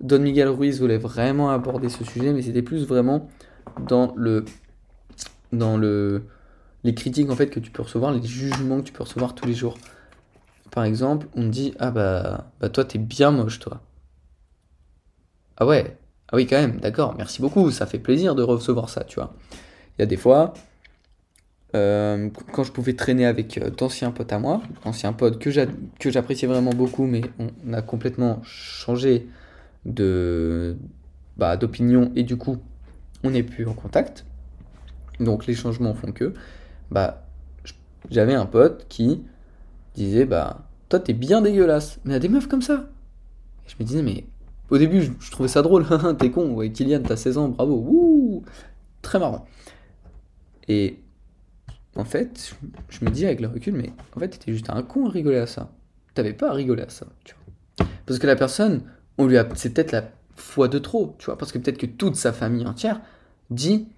Don 0.01 0.19
Miguel 0.19 0.49
Ruiz 0.49 0.81
voulait 0.81 0.99
vraiment 0.99 1.51
aborder 1.51 1.89
ce 1.89 2.05
sujet, 2.05 2.33
mais 2.33 2.43
c'était 2.43 2.63
plus 2.63 2.87
vraiment 2.87 3.29
dans 3.87 4.13
le, 4.17 4.45
dans 5.53 5.77
le, 5.77 6.23
les 6.85 6.95
critiques 6.95 7.31
en 7.31 7.37
fait 7.37 7.49
que 7.49 7.61
tu 7.61 7.71
peux 7.71 7.83
recevoir, 7.83 8.13
les 8.13 8.23
jugements 8.23 8.79
que 8.79 8.85
tu 8.85 8.93
peux 8.93 9.03
recevoir 9.03 9.35
tous 9.35 9.47
les 9.47 9.55
jours. 9.55 9.79
Par 10.71 10.85
exemple, 10.85 11.27
on 11.35 11.49
dit 11.49 11.75
ah 11.79 11.91
bah 11.91 12.51
bah 12.61 12.69
toi 12.69 12.85
t'es 12.85 12.99
bien 12.99 13.31
moche 13.31 13.59
toi. 13.59 13.81
Ah 15.61 15.67
ouais, 15.67 15.97
ah 16.33 16.37
oui 16.37 16.47
quand 16.47 16.57
même, 16.57 16.81
d'accord, 16.81 17.15
merci 17.19 17.43
beaucoup, 17.43 17.71
ça 17.71 17.87
fait 17.87 17.99
plaisir 17.99 18.35
de 18.35 18.43
recevoir 18.43 18.89
ça, 18.89 19.05
tu 19.05 19.17
vois. 19.17 19.35
Il 19.99 20.03
y 20.03 20.05
a 20.05 20.07
des 20.07 20.17
fois, 20.17 20.55
euh, 21.75 22.31
quand 22.53 22.65
je 22.65 22.73
pouvais 22.73 22.95
traîner 22.95 23.27
avec 23.27 23.59
euh, 23.59 23.69
d'anciens 23.69 24.11
potes 24.11 24.33
à 24.33 24.39
moi, 24.39 24.63
anciens 24.85 25.13
potes 25.13 25.39
que 25.39 25.51
j'appréciais 25.51 26.49
vraiment 26.49 26.73
beaucoup, 26.73 27.05
mais 27.05 27.21
on, 27.39 27.73
a 27.75 27.83
complètement 27.83 28.41
changé 28.43 29.29
de 29.85 30.77
bah, 31.37 31.57
d'opinion 31.57 32.11
et 32.17 32.23
du 32.23 32.37
coup 32.37 32.59
on 33.23 33.31
n'est 33.31 33.43
plus 33.43 33.67
en 33.69 33.75
contact. 33.75 34.25
Donc 35.21 35.47
les 35.47 35.55
changements 35.55 35.95
font 35.95 36.13
que 36.13 36.35
bah 36.91 37.27
j'avais 38.11 38.35
un 38.35 38.47
pote 38.47 38.87
qui 38.89 39.23
disait 39.95 40.25
bah 40.25 40.67
toi 40.89 40.99
t'es 41.01 41.13
bien 41.13 41.43
dégueulasse, 41.43 42.01
mais 42.05 42.13
il 42.13 42.15
y 42.15 42.17
a 42.17 42.21
des 42.21 42.29
meufs 42.29 42.49
comme 42.49 42.63
ça. 42.63 42.91
Et 43.67 43.71
je 43.71 43.77
me 43.79 43.85
disais 43.85 44.03
mais 44.03 44.25
au 44.71 44.79
début 44.79 45.03
je, 45.03 45.31
trouvais 45.31 45.49
ça 45.49 45.63
drôle, 45.63 45.85
t'es 46.19 46.31
con, 46.31 46.53
ouais, 46.55 46.71
Kylian 46.71 47.03
t'as 47.03 47.17
16 47.17 47.39
ans, 47.39 47.49
bravo, 47.49 47.77
Wouh 47.77 48.45
très 49.03 49.19
marrant. 49.19 49.47
Et 50.69 50.99
en 51.97 52.05
fait, 52.05 52.55
je 52.89 53.05
me 53.05 53.11
dis 53.11 53.27
avec 53.27 53.41
le 53.41 53.49
recul, 53.49 53.75
mais 53.75 53.93
en 54.17 54.21
fait, 54.21 54.29
t'étais 54.29 54.53
juste 54.53 54.71
un 54.71 54.83
con 54.83 55.07
à 55.07 55.11
rigoler 55.11 55.39
à 55.39 55.47
ça. 55.47 55.71
T'avais 56.15 56.33
pas 56.33 56.51
à 56.51 56.53
rigoler 56.53 56.83
à 56.83 56.89
ça, 56.89 57.07
tu 57.25 57.35
vois. 57.35 57.87
Parce 58.07 58.19
que 58.19 58.27
la 58.27 58.37
personne, 58.37 58.83
on 59.19 59.27
lui 59.27 59.39
a, 59.39 59.49
c'est 59.55 59.75
peut-être 59.75 59.93
la 59.93 60.11
fois 60.37 60.69
de 60.69 60.79
trop, 60.79 61.17
tu 61.19 61.27
vois. 61.27 61.39
Parce 61.39 61.53
que 61.53 61.59
peut-être 61.59 61.79
que 61.79 61.87
toute 61.87 62.17
sa 62.17 62.33
famille 62.33 62.67
entière 62.67 63.01
dit 63.51 63.89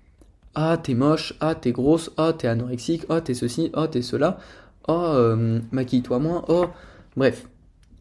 Ah, 0.55 0.79
t'es 0.83 0.95
moche, 0.95 1.35
ah, 1.41 1.55
t'es 1.55 1.73
grosse, 1.73 2.11
ah, 2.17 2.33
t'es 2.33 2.49
anorexique, 2.49 3.05
ah, 3.09 3.21
t'es 3.21 3.35
ceci, 3.35 3.71
ah, 3.75 3.88
t'es 3.88 4.02
cela, 4.02 4.38
ah, 4.88 5.14
euh, 5.14 5.61
maquille-toi 5.71 6.19
moins, 6.19 6.45
oh. 6.49 6.67
Bref, 7.17 7.47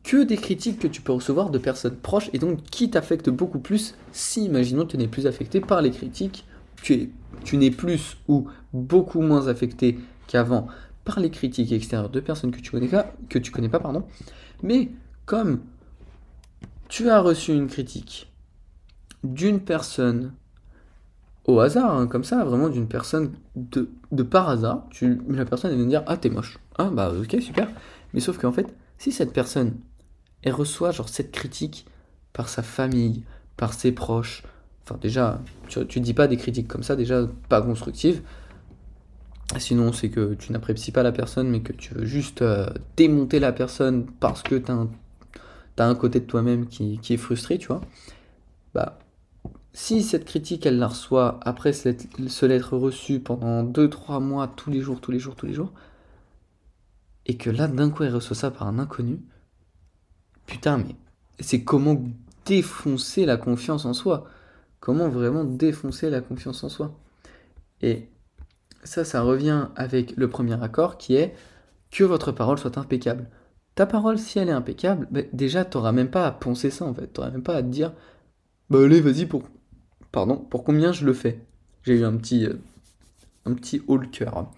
que 0.04 0.24
des 0.24 0.38
critiques 0.38 0.80
que 0.80 0.88
tu 0.88 1.02
peux 1.02 1.12
recevoir 1.12 1.50
de 1.50 1.58
personnes 1.58 1.96
proches 1.96 2.30
et 2.34 2.40
donc 2.40 2.64
qui 2.64 2.90
t'affectent 2.90 3.30
beaucoup 3.30 3.60
plus 3.60 3.96
si, 4.12 4.46
imaginons, 4.46 4.86
tu 4.86 4.98
n'es 4.98 5.08
plus 5.08 5.28
affecté 5.28 5.62
par 5.62 5.82
les 5.82 5.92
critiques, 5.92 6.46
tu 6.82 6.94
es 6.94 7.10
tu 7.44 7.58
n'es 7.58 7.72
plus 7.72 8.18
ou 8.28 8.48
beaucoup 8.74 9.22
moins 9.22 9.48
affecté 9.48 9.98
qu'avant 10.28 10.68
par 11.04 11.20
les 11.20 11.30
critiques 11.30 11.72
extérieures 11.72 12.10
de 12.10 12.20
personnes 12.20 12.52
que 12.52 12.60
tu 12.60 12.72
connais 12.72 12.88
pas, 12.88 13.14
que 13.30 13.40
tu 13.40 13.52
connais 13.52 13.70
pas 13.70 13.80
pardon. 13.80 14.04
Mais 14.62 14.92
comme 15.26 15.62
tu 16.88 17.10
as 17.10 17.20
reçu 17.20 17.54
une 17.54 17.68
critique 17.68 18.32
d'une 19.24 19.60
personne 19.60 20.34
au 21.46 21.60
hasard, 21.60 21.96
hein, 21.96 22.08
comme 22.08 22.24
ça, 22.24 22.44
vraiment 22.44 22.70
d'une 22.70 22.88
personne 22.88 23.32
de, 23.56 23.90
par 24.24 24.50
hasard, 24.50 24.86
tu, 24.92 25.20
la 25.28 25.46
personne 25.46 25.76
vient 25.76 25.86
dire 25.86 26.04
ah 26.08 26.18
t'es 26.18 26.30
moche. 26.30 26.60
Ah 26.78 26.90
bah 26.92 27.12
ok 27.12 27.42
super. 27.42 27.68
Mais 28.14 28.20
sauf 28.20 28.38
qu'en 28.38 28.52
fait, 28.52 28.68
si 28.98 29.12
cette 29.12 29.34
personne 29.34 29.74
elle 30.44 30.54
reçoit 30.54 30.92
genre 30.92 31.10
cette 31.10 31.32
critique 31.32 31.86
par 32.34 32.50
sa 32.50 32.64
famille, 32.64 33.24
par 33.58 33.74
ses 33.74 33.92
proches, 33.92 34.44
Enfin, 34.84 34.98
déjà, 35.02 35.40
tu, 35.68 35.80
ne 35.80 36.04
dis 36.04 36.14
pas 36.14 36.28
des 36.28 36.38
critiques 36.38 36.68
comme 36.68 36.84
ça, 36.84 36.96
déjà 36.96 37.28
pas 37.50 37.62
constructives. 37.62 38.22
Sinon, 39.58 39.92
c'est 39.92 40.10
que 40.10 40.34
tu 40.34 40.52
n'apprécies 40.54 40.92
pas 40.92 41.04
la 41.04 41.12
personne, 41.12 41.50
mais 41.50 41.62
que 41.62 41.74
tu 41.74 41.94
veux 41.94 42.06
juste 42.06 42.42
euh, 42.42 42.70
démonter 42.96 43.40
la 43.40 43.52
personne 43.52 44.06
parce 44.20 44.42
que 44.44 44.56
tu 44.56 44.72
as, 44.72 45.86
un 45.86 45.96
côté 45.96 46.20
de 46.20 46.26
toi-même 46.26 46.68
qui, 46.68 47.00
est 47.10 47.18
frustré, 47.18 47.58
tu 47.58 47.68
vois. 47.68 47.82
Bah, 48.74 49.00
si 49.74 50.04
cette 50.04 50.26
critique, 50.26 50.66
elle 50.66 50.80
la 50.80 50.88
reçoit 50.88 51.40
après 51.44 51.74
se 51.74 52.46
l'être 52.46 52.78
reçue 52.78 53.20
pendant 53.20 53.64
2-3 53.64 54.22
mois, 54.22 54.48
tous 54.48 54.70
les 54.70 54.82
jours, 54.82 55.02
tous 55.02 55.12
les 55.12 55.20
jours, 55.20 55.36
tous 55.36 55.46
les 55.46 55.54
jours, 55.54 55.72
et 57.26 57.38
que 57.38 57.50
là, 57.50 57.68
d'un 57.68 57.90
coup, 57.90 58.04
elle 58.04 58.16
reçoit 58.16 58.36
ça 58.36 58.52
par 58.52 58.68
un 58.68 58.80
inconnu, 58.80 59.20
putain, 60.52 60.78
mais 60.78 60.96
c'est 61.40 61.64
comment 61.64 62.04
défoncer 62.46 63.26
la 63.26 63.38
confiance 63.38 63.86
en 63.86 63.94
soi 63.94 64.28
comment 64.82 65.08
vraiment 65.08 65.46
défoncer 65.46 66.10
la 66.10 66.20
confiance 66.20 66.62
en 66.66 66.70
soi. 66.70 66.92
Et 67.82 68.10
ça, 68.84 69.06
ça 69.06 69.22
revient 69.22 69.68
avec 69.78 70.18
le 70.18 70.30
premier 70.30 70.62
accord 70.62 70.98
qui 70.98 71.16
est 71.16 71.34
que 71.92 72.04
votre 72.04 72.34
parole 72.34 72.58
soit 72.58 72.78
impeccable. 72.78 73.30
Ta 73.76 73.86
parole, 73.86 74.20
si 74.20 74.40
elle 74.40 74.50
est 74.50 74.54
impeccable, 74.54 75.08
bah, 75.12 75.22
déjà, 75.32 75.64
tu 75.64 75.78
n'auras 75.78 75.94
même 75.94 76.10
pas 76.10 76.28
à 76.28 76.32
poncer 76.32 76.70
ça 76.70 76.84
en 76.84 76.94
fait. 76.94 77.14
Tu 77.14 77.22
n'auras 77.22 77.32
même 77.32 77.44
pas 77.44 77.56
à 77.56 77.64
te 77.64 77.68
dire, 77.68 77.94
bah 78.70 78.84
allez, 78.84 79.00
vas-y, 79.00 79.26
pour... 79.26 79.44
Pardon, 80.12 80.36
pour 80.36 80.66
combien 80.66 80.92
je 80.92 81.06
le 81.06 81.14
fais? 81.14 81.40
J'ai 81.84 82.00
eu 82.00 82.04
un 82.04 82.18
petit, 82.18 82.46
euh, 82.46 82.60
un 83.46 83.54
petit 83.54 83.82
haut 83.88 83.98
le 83.98 84.08
cœur. 84.08 84.52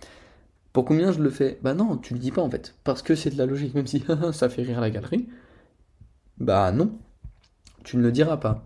Pour 0.71 0.85
combien 0.85 1.11
je 1.11 1.21
le 1.21 1.29
fais? 1.29 1.59
Bah 1.61 1.75
non, 1.75 1.97
tu 1.97 2.13
le 2.13 2.19
dis 2.19 2.31
pas 2.31 2.41
en 2.41 2.49
fait. 2.49 2.73
Parce 2.83 3.03
que 3.03 3.13
c'est 3.13 3.29
de 3.29 3.37
la 3.37 3.45
logique, 3.45 3.75
même 3.75 3.85
si 3.85 4.03
ça 4.31 4.49
fait 4.49 4.63
rire 4.63 4.81
la 4.81 4.89
galerie. 4.89 5.27
Bah 6.39 6.71
non, 6.71 6.97
tu 7.83 7.97
ne 7.97 8.01
le 8.01 8.11
diras 8.11 8.37
pas 8.37 8.63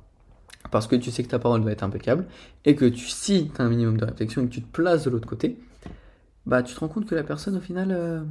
parce 0.71 0.87
que 0.87 0.95
tu 0.95 1.11
sais 1.11 1.23
que 1.23 1.29
ta 1.29 1.39
parole 1.39 1.61
va 1.61 1.71
être 1.71 1.83
impeccable, 1.83 2.25
et 2.65 2.75
que 2.75 2.85
tu, 2.85 3.07
si 3.07 3.51
tu 3.53 3.61
as 3.61 3.65
un 3.65 3.69
minimum 3.69 3.97
de 3.97 4.05
réflexion 4.05 4.43
et 4.43 4.47
que 4.47 4.53
tu 4.53 4.61
te 4.61 4.71
places 4.71 5.03
de 5.05 5.09
l'autre 5.09 5.27
côté, 5.27 5.57
bah 6.45 6.63
tu 6.63 6.73
te 6.73 6.79
rends 6.79 6.87
compte 6.87 7.05
que 7.05 7.15
la 7.15 7.23
personne 7.23 7.57
au 7.57 7.61
final 7.61 7.89
euh, 7.91 8.23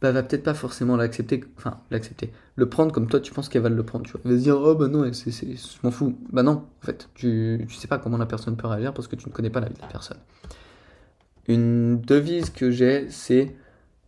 bah, 0.00 0.12
va 0.12 0.22
peut-être 0.22 0.42
pas 0.42 0.54
forcément 0.54 0.96
l'accepter, 0.96 1.44
enfin 1.56 1.78
l'accepter, 1.90 2.32
le 2.56 2.68
prendre 2.68 2.92
comme 2.92 3.08
toi 3.08 3.20
tu 3.20 3.32
penses 3.32 3.48
qu'elle 3.48 3.62
va 3.62 3.68
le 3.68 3.82
prendre, 3.84 4.04
tu 4.04 4.12
vois. 4.12 4.20
Elle 4.24 4.32
va 4.32 4.38
se 4.38 4.42
dire 4.42 4.58
oh 4.60 4.74
bah 4.74 4.88
non, 4.88 5.12
c'est, 5.12 5.30
c'est, 5.30 5.54
je 5.56 5.78
m'en 5.82 5.90
fous. 5.90 6.16
Bah 6.32 6.42
non, 6.42 6.66
en 6.82 6.86
fait, 6.86 7.08
tu, 7.14 7.64
tu 7.68 7.74
sais 7.74 7.88
pas 7.88 7.98
comment 7.98 8.18
la 8.18 8.26
personne 8.26 8.56
peut 8.56 8.66
réagir 8.66 8.92
parce 8.92 9.08
que 9.08 9.16
tu 9.16 9.28
ne 9.28 9.32
connais 9.32 9.50
pas 9.50 9.60
la 9.60 9.68
vie 9.68 9.74
de 9.74 9.80
la 9.80 9.88
personne. 9.88 10.18
Une 11.48 12.00
devise 12.00 12.50
que 12.50 12.70
j'ai, 12.70 13.08
c'est 13.10 13.56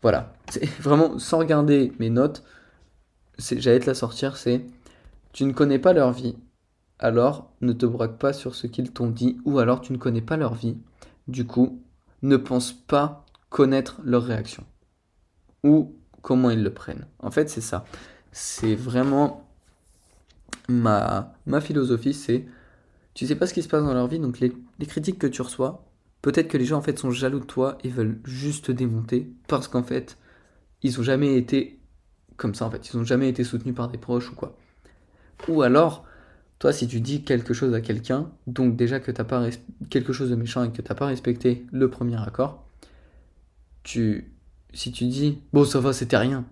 voilà, 0.02 0.34
c'est 0.50 0.64
vraiment 0.80 1.18
sans 1.18 1.38
regarder 1.38 1.92
mes 1.98 2.10
notes, 2.10 2.44
j'allais 3.38 3.80
te 3.80 3.86
la 3.86 3.94
sortir, 3.94 4.36
c'est 4.36 4.64
tu 5.32 5.44
ne 5.44 5.52
connais 5.52 5.78
pas 5.78 5.92
leur 5.92 6.12
vie, 6.12 6.36
alors 6.98 7.50
ne 7.60 7.72
te 7.72 7.86
braque 7.86 8.18
pas 8.18 8.32
sur 8.32 8.54
ce 8.54 8.66
qu'ils 8.66 8.92
t'ont 8.92 9.10
dit, 9.10 9.38
ou 9.44 9.58
alors 9.58 9.80
tu 9.80 9.92
ne 9.92 9.98
connais 9.98 10.22
pas 10.22 10.36
leur 10.36 10.54
vie. 10.54 10.76
Du 11.26 11.46
coup, 11.46 11.82
ne 12.22 12.36
pense 12.36 12.72
pas 12.72 13.24
connaître 13.48 14.00
leur 14.04 14.24
réaction. 14.24 14.64
Ou 15.62 15.94
comment 16.22 16.50
ils 16.50 16.62
le 16.62 16.72
prennent. 16.72 17.06
En 17.18 17.30
fait, 17.30 17.48
c'est 17.48 17.60
ça. 17.60 17.84
C'est 18.32 18.74
vraiment 18.74 19.48
ma, 20.68 21.34
ma 21.46 21.60
philosophie, 21.60 22.14
c'est 22.14 22.46
tu 23.14 23.26
sais 23.26 23.36
pas 23.36 23.46
ce 23.46 23.54
qui 23.54 23.62
se 23.62 23.68
passe 23.68 23.84
dans 23.84 23.94
leur 23.94 24.08
vie, 24.08 24.18
donc 24.18 24.40
les, 24.40 24.52
les 24.78 24.86
critiques 24.86 25.18
que 25.18 25.26
tu 25.28 25.40
reçois, 25.42 25.84
peut-être 26.20 26.48
que 26.48 26.58
les 26.58 26.64
gens 26.64 26.78
en 26.78 26.82
fait 26.82 26.98
sont 26.98 27.10
jaloux 27.10 27.38
de 27.38 27.44
toi 27.44 27.78
et 27.84 27.88
veulent 27.88 28.20
juste 28.24 28.66
te 28.66 28.72
démonter 28.72 29.30
parce 29.46 29.68
qu'en 29.68 29.84
fait, 29.84 30.18
ils 30.82 30.98
ont 30.98 31.04
jamais 31.04 31.36
été 31.36 31.78
comme 32.36 32.54
ça 32.54 32.66
en 32.66 32.70
fait, 32.70 32.88
ils 32.88 32.96
ont 32.96 33.04
jamais 33.04 33.28
été 33.28 33.44
soutenus 33.44 33.74
par 33.74 33.88
des 33.88 33.98
proches 33.98 34.30
ou 34.30 34.34
quoi. 34.34 34.56
Ou 35.48 35.62
alors, 35.62 36.04
toi, 36.58 36.72
si 36.72 36.88
tu 36.88 37.00
dis 37.00 37.24
quelque 37.24 37.54
chose 37.54 37.74
à 37.74 37.80
quelqu'un, 37.80 38.30
donc 38.46 38.76
déjà 38.76 39.00
que 39.00 39.10
t'as 39.10 39.24
pas 39.24 39.48
quelque 39.90 40.12
chose 40.12 40.30
de 40.30 40.36
méchant 40.36 40.64
et 40.64 40.72
que 40.72 40.82
t'as 40.82 40.94
pas 40.94 41.06
respecté 41.06 41.66
le 41.72 41.90
premier 41.90 42.20
accord, 42.22 42.64
tu, 43.82 44.32
si 44.72 44.92
tu 44.92 45.06
dis 45.06 45.40
bon 45.52 45.64
ça 45.64 45.80
va, 45.80 45.92
c'était 45.92 46.16
rien, 46.16 46.44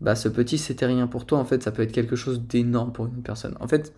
bah 0.00 0.16
ce 0.16 0.28
petit 0.28 0.58
c'était 0.58 0.86
rien 0.86 1.06
pour 1.06 1.26
toi, 1.26 1.38
en 1.38 1.44
fait, 1.44 1.62
ça 1.62 1.72
peut 1.72 1.82
être 1.82 1.92
quelque 1.92 2.16
chose 2.16 2.40
d'énorme 2.42 2.92
pour 2.92 3.06
une 3.06 3.22
personne. 3.22 3.56
En 3.60 3.68
fait, 3.68 3.94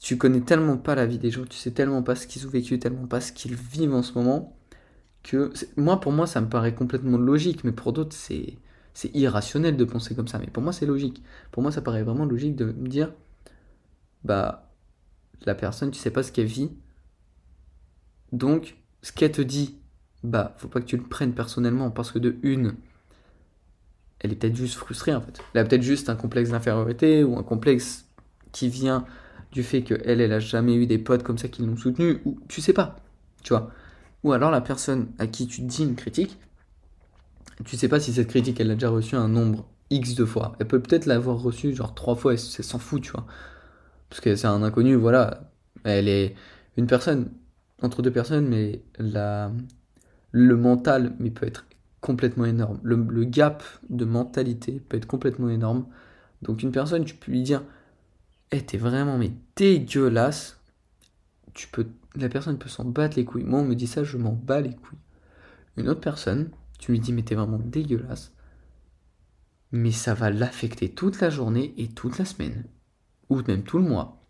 tu 0.00 0.18
connais 0.18 0.40
tellement 0.40 0.76
pas 0.76 0.94
la 0.94 1.06
vie 1.06 1.18
des 1.18 1.30
gens, 1.30 1.44
tu 1.44 1.56
sais 1.56 1.70
tellement 1.70 2.02
pas 2.02 2.14
ce 2.14 2.26
qu'ils 2.26 2.46
ont 2.46 2.50
vécu, 2.50 2.78
tellement 2.78 3.06
pas 3.06 3.20
ce 3.20 3.32
qu'ils 3.32 3.54
vivent 3.54 3.94
en 3.94 4.02
ce 4.02 4.12
moment, 4.14 4.56
que 5.22 5.52
moi 5.76 6.00
pour 6.00 6.12
moi 6.12 6.26
ça 6.26 6.40
me 6.40 6.48
paraît 6.48 6.74
complètement 6.74 7.18
logique, 7.18 7.64
mais 7.64 7.72
pour 7.72 7.92
d'autres 7.92 8.14
c'est 8.16 8.58
c'est 8.94 9.14
irrationnel 9.14 9.76
de 9.76 9.84
penser 9.84 10.14
comme 10.14 10.28
ça. 10.28 10.38
Mais 10.38 10.46
pour 10.46 10.62
moi 10.62 10.72
c'est 10.72 10.86
logique. 10.86 11.22
Pour 11.50 11.62
moi 11.62 11.72
ça 11.72 11.82
paraît 11.82 12.02
vraiment 12.02 12.24
logique 12.24 12.56
de 12.56 12.66
me 12.66 12.88
dire 12.88 13.12
bah, 14.24 14.70
la 15.46 15.54
personne, 15.54 15.90
tu 15.90 15.98
sais 15.98 16.10
pas 16.10 16.22
ce 16.22 16.32
qu'elle 16.32 16.46
vit. 16.46 16.70
Donc, 18.32 18.76
ce 19.02 19.12
qu'elle 19.12 19.32
te 19.32 19.42
dit, 19.42 19.76
bah, 20.22 20.54
faut 20.58 20.68
pas 20.68 20.80
que 20.80 20.86
tu 20.86 20.96
le 20.96 21.02
prennes 21.02 21.32
personnellement 21.32 21.90
parce 21.90 22.12
que 22.12 22.18
de 22.18 22.36
une, 22.42 22.74
elle 24.20 24.32
est 24.32 24.36
peut-être 24.36 24.56
juste 24.56 24.74
frustrée 24.74 25.14
en 25.14 25.20
fait. 25.20 25.40
Elle 25.54 25.60
a 25.60 25.64
peut-être 25.64 25.82
juste 25.82 26.10
un 26.10 26.16
complexe 26.16 26.50
d'infériorité 26.50 27.24
ou 27.24 27.38
un 27.38 27.42
complexe 27.42 28.06
qui 28.52 28.68
vient 28.68 29.04
du 29.52 29.62
fait 29.62 29.82
qu'elle, 29.82 30.20
elle 30.20 30.32
a 30.32 30.38
jamais 30.38 30.74
eu 30.74 30.86
des 30.86 30.98
potes 30.98 31.22
comme 31.22 31.38
ça 31.38 31.48
qui 31.48 31.62
l'ont 31.62 31.76
soutenu 31.76 32.20
ou 32.24 32.38
tu 32.48 32.60
sais 32.60 32.72
pas, 32.72 32.96
tu 33.42 33.54
vois. 33.54 33.70
Ou 34.22 34.32
alors 34.32 34.50
la 34.50 34.60
personne 34.60 35.08
à 35.18 35.26
qui 35.26 35.46
tu 35.46 35.62
dis 35.62 35.84
une 35.84 35.96
critique, 35.96 36.38
tu 37.64 37.76
sais 37.76 37.88
pas 37.88 38.00
si 38.00 38.12
cette 38.12 38.28
critique 38.28 38.60
elle 38.60 38.70
a 38.70 38.74
déjà 38.74 38.90
reçu 38.90 39.16
un 39.16 39.28
nombre 39.28 39.66
X 39.90 40.14
de 40.14 40.24
fois. 40.24 40.52
Elle 40.58 40.66
peut 40.66 40.80
peut-être 40.80 41.06
l'avoir 41.06 41.40
reçue 41.40 41.74
genre 41.74 41.94
trois 41.94 42.14
fois 42.14 42.34
et 42.34 42.36
c'est 42.36 42.62
s'en 42.62 42.78
fout, 42.78 43.02
tu 43.02 43.10
vois 43.12 43.26
parce 44.10 44.20
que 44.20 44.36
c'est 44.36 44.48
un 44.48 44.62
inconnu, 44.62 44.96
voilà. 44.96 45.52
Elle 45.84 46.08
est 46.08 46.34
une 46.76 46.86
personne, 46.86 47.30
entre 47.80 48.02
deux 48.02 48.10
personnes, 48.10 48.48
mais 48.48 48.82
la, 48.98 49.52
le 50.32 50.56
mental 50.56 51.14
mais 51.18 51.30
peut 51.30 51.46
être 51.46 51.64
complètement 52.00 52.44
énorme. 52.44 52.80
Le, 52.82 53.24
gap 53.24 53.62
de 53.88 54.04
mentalité 54.04 54.82
peut 54.88 54.96
être 54.96 55.06
complètement 55.06 55.48
énorme. 55.48 55.86
Donc 56.42 56.62
une 56.62 56.72
personne, 56.72 57.04
tu 57.04 57.14
peux 57.14 57.30
lui 57.30 57.42
dire, 57.42 57.62
eh, 58.50 58.62
t'es 58.62 58.78
vraiment 58.78 59.16
mais 59.16 59.32
dégueulasse. 59.56 60.60
Tu 61.54 61.68
peux, 61.68 61.86
la 62.16 62.28
personne 62.28 62.58
peut 62.58 62.68
s'en 62.68 62.84
battre 62.84 63.16
les 63.16 63.24
couilles. 63.24 63.44
Moi, 63.44 63.60
on 63.60 63.64
me 63.64 63.74
dit 63.74 63.86
ça, 63.86 64.04
je 64.04 64.16
m'en 64.16 64.32
bats 64.32 64.60
les 64.60 64.74
couilles. 64.74 64.98
une 65.76 65.88
autre 65.88 66.00
personne, 66.00 66.50
tu 66.80 66.92
lui 66.92 67.00
dis 67.00 67.12
mais 67.12 67.22
t'es 67.22 67.34
vraiment 67.34 67.58
dégueulasse, 67.58 68.32
mais 69.72 69.92
ça 69.92 70.14
va 70.14 70.30
l'affecter 70.30 70.92
toute 70.92 71.20
la 71.20 71.30
journée 71.30 71.74
et 71.76 71.88
toute 71.88 72.18
la 72.18 72.24
semaine, 72.24 72.64
ou 73.28 73.42
même 73.42 73.62
tout 73.62 73.78
le 73.78 73.84
mois. 73.84 74.26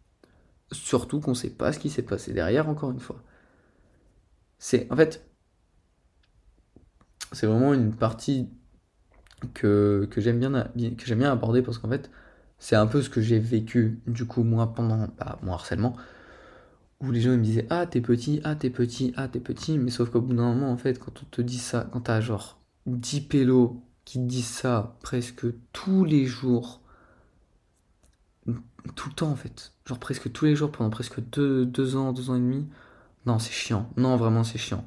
Surtout 0.73 1.21
qu'on 1.21 1.35
sait 1.35 1.51
pas 1.51 1.73
ce 1.73 1.79
qui 1.79 1.91
s'est 1.91 2.03
passé 2.03 2.33
derrière, 2.33 2.69
encore 2.69 2.91
une 2.91 3.01
fois. 3.01 3.23
C'est 4.59 4.91
en 4.93 4.97
fait, 4.97 5.25
c'est 7.33 7.47
vraiment 7.47 7.73
une 7.75 7.95
partie 7.95 8.49
que, 9.55 10.09
que 10.11 10.21
j'aime 10.21 10.39
bien, 10.41 10.65
que 10.75 11.07
j'aime 11.07 11.21
bien 11.21 11.33
aborder 11.33 11.63
parce 11.63 11.79
qu'en 11.79 11.89
fait, 11.89 12.11
c'est 12.59 12.77
un 12.77 12.87
peu 12.87 13.03
ce 13.03 13.11
que 13.11 13.21
j'ai 13.21 13.39
vécu 13.39 14.01
du 14.07 14.27
coup 14.27 14.43
moi 14.45 14.75
pendant 14.75 15.09
bah, 15.19 15.39
mon 15.43 15.53
harcèlement 15.53 15.97
où 17.01 17.11
les 17.11 17.21
gens 17.21 17.31
me 17.31 17.43
disaient 17.43 17.67
ah 17.71 17.87
t'es 17.87 18.01
petit, 18.01 18.41
ah 18.45 18.55
t'es 18.55 18.71
petit, 18.71 19.13
ah 19.17 19.29
t'es 19.29 19.41
petit, 19.41 19.79
mais 19.79 19.91
sauf 19.91 20.11
qu'au 20.11 20.21
bout 20.21 20.35
d'un 20.35 20.55
moment 20.55 20.71
en 20.71 20.77
fait 20.77 20.99
quand 20.99 21.23
on 21.23 21.27
te 21.31 21.41
dit 21.41 21.59
ça, 21.59 21.89
quand 21.93 22.03
t'as 22.03 22.21
genre 22.21 22.59
10 22.87 23.23
pélos 23.23 23.83
qui 24.05 24.19
te 24.19 24.25
disent 24.25 24.47
ça 24.47 24.97
presque 25.03 25.47
tous 25.73 26.05
les 26.05 26.27
jours, 26.27 26.81
tout 28.97 29.09
le 29.09 29.15
temps 29.15 29.31
en 29.31 29.37
fait, 29.37 29.73
genre 29.87 29.99
presque 29.99 30.31
tous 30.33 30.45
les 30.45 30.57
jours 30.57 30.71
pendant 30.71 30.91
presque 30.91 31.21
deux, 31.31 31.65
deux 31.65 31.97
ans, 31.97 32.13
deux 32.13 32.31
ans 32.31 32.37
et 32.37 32.41
demi, 32.41 32.67
non 33.27 33.39
c'est 33.39 33.53
chiant, 33.53 33.91
non 33.97 34.17
vraiment 34.17 34.45
c'est 34.45 34.59
chiant. 34.59 34.85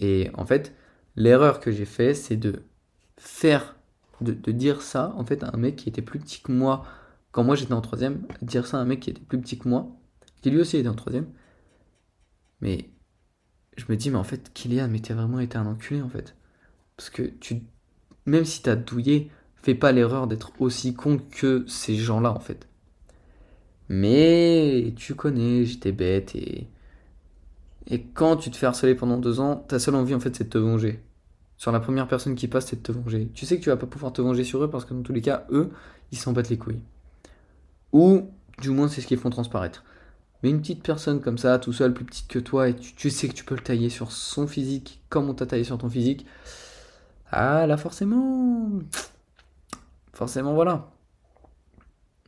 Et 0.00 0.30
en 0.34 0.46
fait 0.46 0.74
l'erreur 1.16 1.60
que 1.60 1.72
j'ai 1.72 1.84
fait 1.84 2.14
c'est 2.14 2.36
de 2.36 2.62
faire, 3.16 3.76
de, 4.20 4.32
de, 4.32 4.52
dire 4.52 4.82
ça 4.82 5.12
en 5.16 5.24
fait 5.24 5.42
à 5.42 5.50
un 5.52 5.56
mec 5.56 5.76
qui 5.76 5.88
était 5.88 6.02
plus 6.02 6.20
petit 6.20 6.42
que 6.42 6.52
moi. 6.52 6.84
Quand 7.32 7.42
moi 7.42 7.56
j'étais 7.56 7.72
en 7.72 7.80
troisième, 7.80 8.22
dire 8.42 8.66
ça 8.66 8.78
à 8.78 8.80
un 8.80 8.84
mec 8.84 9.00
qui 9.00 9.10
était 9.10 9.20
plus 9.20 9.40
petit 9.40 9.58
que 9.58 9.68
moi, 9.68 9.88
qui 10.44 10.50
lui 10.50 10.60
aussi 10.60 10.76
était 10.76 10.90
en 10.90 10.94
troisième. 10.94 11.24
Mais 12.60 12.90
je 13.78 13.86
me 13.88 13.96
dis, 13.96 14.10
mais 14.10 14.18
en 14.18 14.24
fait, 14.24 14.52
Kylian, 14.52 14.88
mais 14.88 15.00
t'as 15.00 15.14
vraiment 15.14 15.40
été 15.40 15.56
un 15.56 15.64
enculé 15.64 16.02
en 16.02 16.10
fait. 16.10 16.36
Parce 16.98 17.08
que 17.08 17.22
tu, 17.22 17.62
même 18.26 18.44
si 18.44 18.60
t'as 18.60 18.76
douillé, 18.76 19.30
fais 19.62 19.74
pas 19.74 19.90
l'erreur 19.90 20.26
d'être 20.26 20.52
aussi 20.60 20.92
con 20.92 21.18
que 21.30 21.64
ces 21.66 21.96
gens-là 21.96 22.30
en 22.30 22.40
fait. 22.40 22.68
Mais 23.88 24.92
tu 24.96 25.14
connais, 25.14 25.64
j'étais 25.64 25.92
bête 25.92 26.34
et. 26.34 26.68
Et 27.86 28.02
quand 28.02 28.36
tu 28.36 28.50
te 28.50 28.56
fais 28.56 28.66
harceler 28.66 28.94
pendant 28.94 29.16
deux 29.16 29.40
ans, 29.40 29.56
ta 29.56 29.78
seule 29.78 29.94
envie 29.94 30.14
en 30.14 30.20
fait 30.20 30.36
c'est 30.36 30.44
de 30.44 30.50
te 30.50 30.58
venger. 30.58 31.02
Sur 31.56 31.72
la 31.72 31.80
première 31.80 32.06
personne 32.06 32.34
qui 32.34 32.48
passe, 32.48 32.66
c'est 32.66 32.76
de 32.76 32.82
te 32.82 32.92
venger. 32.92 33.30
Tu 33.32 33.46
sais 33.46 33.56
que 33.58 33.62
tu 33.62 33.70
vas 33.70 33.76
pas 33.78 33.86
pouvoir 33.86 34.12
te 34.12 34.20
venger 34.20 34.44
sur 34.44 34.62
eux 34.62 34.68
parce 34.68 34.84
que 34.84 34.92
dans 34.92 35.02
tous 35.02 35.14
les 35.14 35.22
cas, 35.22 35.46
eux, 35.50 35.70
ils 36.12 36.18
s'en 36.18 36.32
battent 36.32 36.50
les 36.50 36.58
couilles. 36.58 36.80
Ou, 37.92 38.28
du 38.60 38.70
moins, 38.70 38.88
c'est 38.88 39.00
ce 39.00 39.06
qu'ils 39.06 39.18
font 39.18 39.30
transparaître. 39.30 39.84
Mais 40.44 40.50
une 40.50 40.60
petite 40.60 40.82
personne 40.82 41.22
comme 41.22 41.38
ça, 41.38 41.58
tout 41.58 41.72
seul, 41.72 41.94
plus 41.94 42.04
petite 42.04 42.28
que 42.28 42.38
toi, 42.38 42.68
et 42.68 42.76
tu, 42.76 43.08
sais 43.08 43.28
que 43.28 43.32
tu 43.32 43.44
peux 43.44 43.54
le 43.54 43.62
tailler 43.62 43.88
sur 43.88 44.12
son 44.12 44.46
physique 44.46 45.00
comme 45.08 45.30
on 45.30 45.32
t'a 45.32 45.46
taillé 45.46 45.64
sur 45.64 45.78
ton 45.78 45.88
physique. 45.88 46.26
Ah 47.32 47.66
là, 47.66 47.78
forcément. 47.78 48.68
Forcément, 50.12 50.52
voilà. 50.52 50.90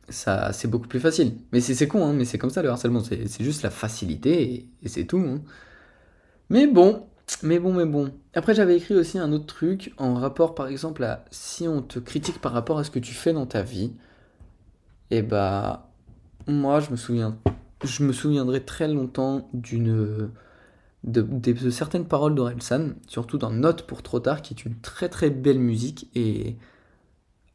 Ça, 0.09 0.51
c'est 0.51 0.67
beaucoup 0.67 0.87
plus 0.87 0.99
facile. 0.99 1.33
Mais 1.51 1.61
c'est 1.61 1.87
con, 1.87 2.07
hein, 2.07 2.13
mais 2.13 2.25
c'est 2.25 2.39
comme 2.39 2.49
ça 2.49 2.63
le 2.63 2.69
harcèlement. 2.69 3.01
C'est 3.01 3.43
juste 3.43 3.61
la 3.61 3.69
facilité 3.69 4.67
et, 4.81 4.89
c'est 4.89 5.05
tout. 5.05 5.19
Hein. 5.19 5.43
Mais 6.49 6.65
bon, 6.65 7.05
mais 7.43 7.59
bon, 7.59 7.71
mais 7.71 7.85
bon. 7.85 8.11
Après, 8.33 8.55
j'avais 8.55 8.77
écrit 8.77 8.95
aussi 8.95 9.19
un 9.19 9.31
autre 9.31 9.45
truc 9.45 9.93
en 9.97 10.15
rapport, 10.15 10.55
par 10.55 10.69
exemple, 10.69 11.03
à 11.03 11.23
si 11.29 11.67
on 11.67 11.83
te 11.83 11.99
critique 11.99 12.41
par 12.41 12.53
rapport 12.53 12.79
à 12.79 12.83
ce 12.83 12.89
que 12.89 12.97
tu 12.97 13.13
fais 13.13 13.33
dans 13.33 13.45
ta 13.45 13.61
vie. 13.61 13.93
Et 15.11 15.17
eh 15.17 15.21
bah, 15.21 15.91
moi, 16.47 16.79
je 16.79 16.89
me 16.89 16.95
souviens 16.95 17.37
je 17.83 18.03
me 18.03 18.13
souviendrai 18.13 18.63
très 18.63 18.87
longtemps 18.87 19.49
d'une 19.53 20.29
de, 21.03 21.69
certaines 21.69 22.07
paroles 22.07 22.35
d'Orelsan, 22.35 22.95
surtout 23.07 23.37
dans 23.37 23.51
Note 23.51 23.87
pour 23.87 24.03
trop 24.03 24.19
tard, 24.19 24.41
qui 24.41 24.53
est 24.53 24.65
une 24.65 24.79
très 24.79 25.09
très 25.09 25.29
belle 25.29 25.59
musique, 25.59 26.09
et 26.15 26.57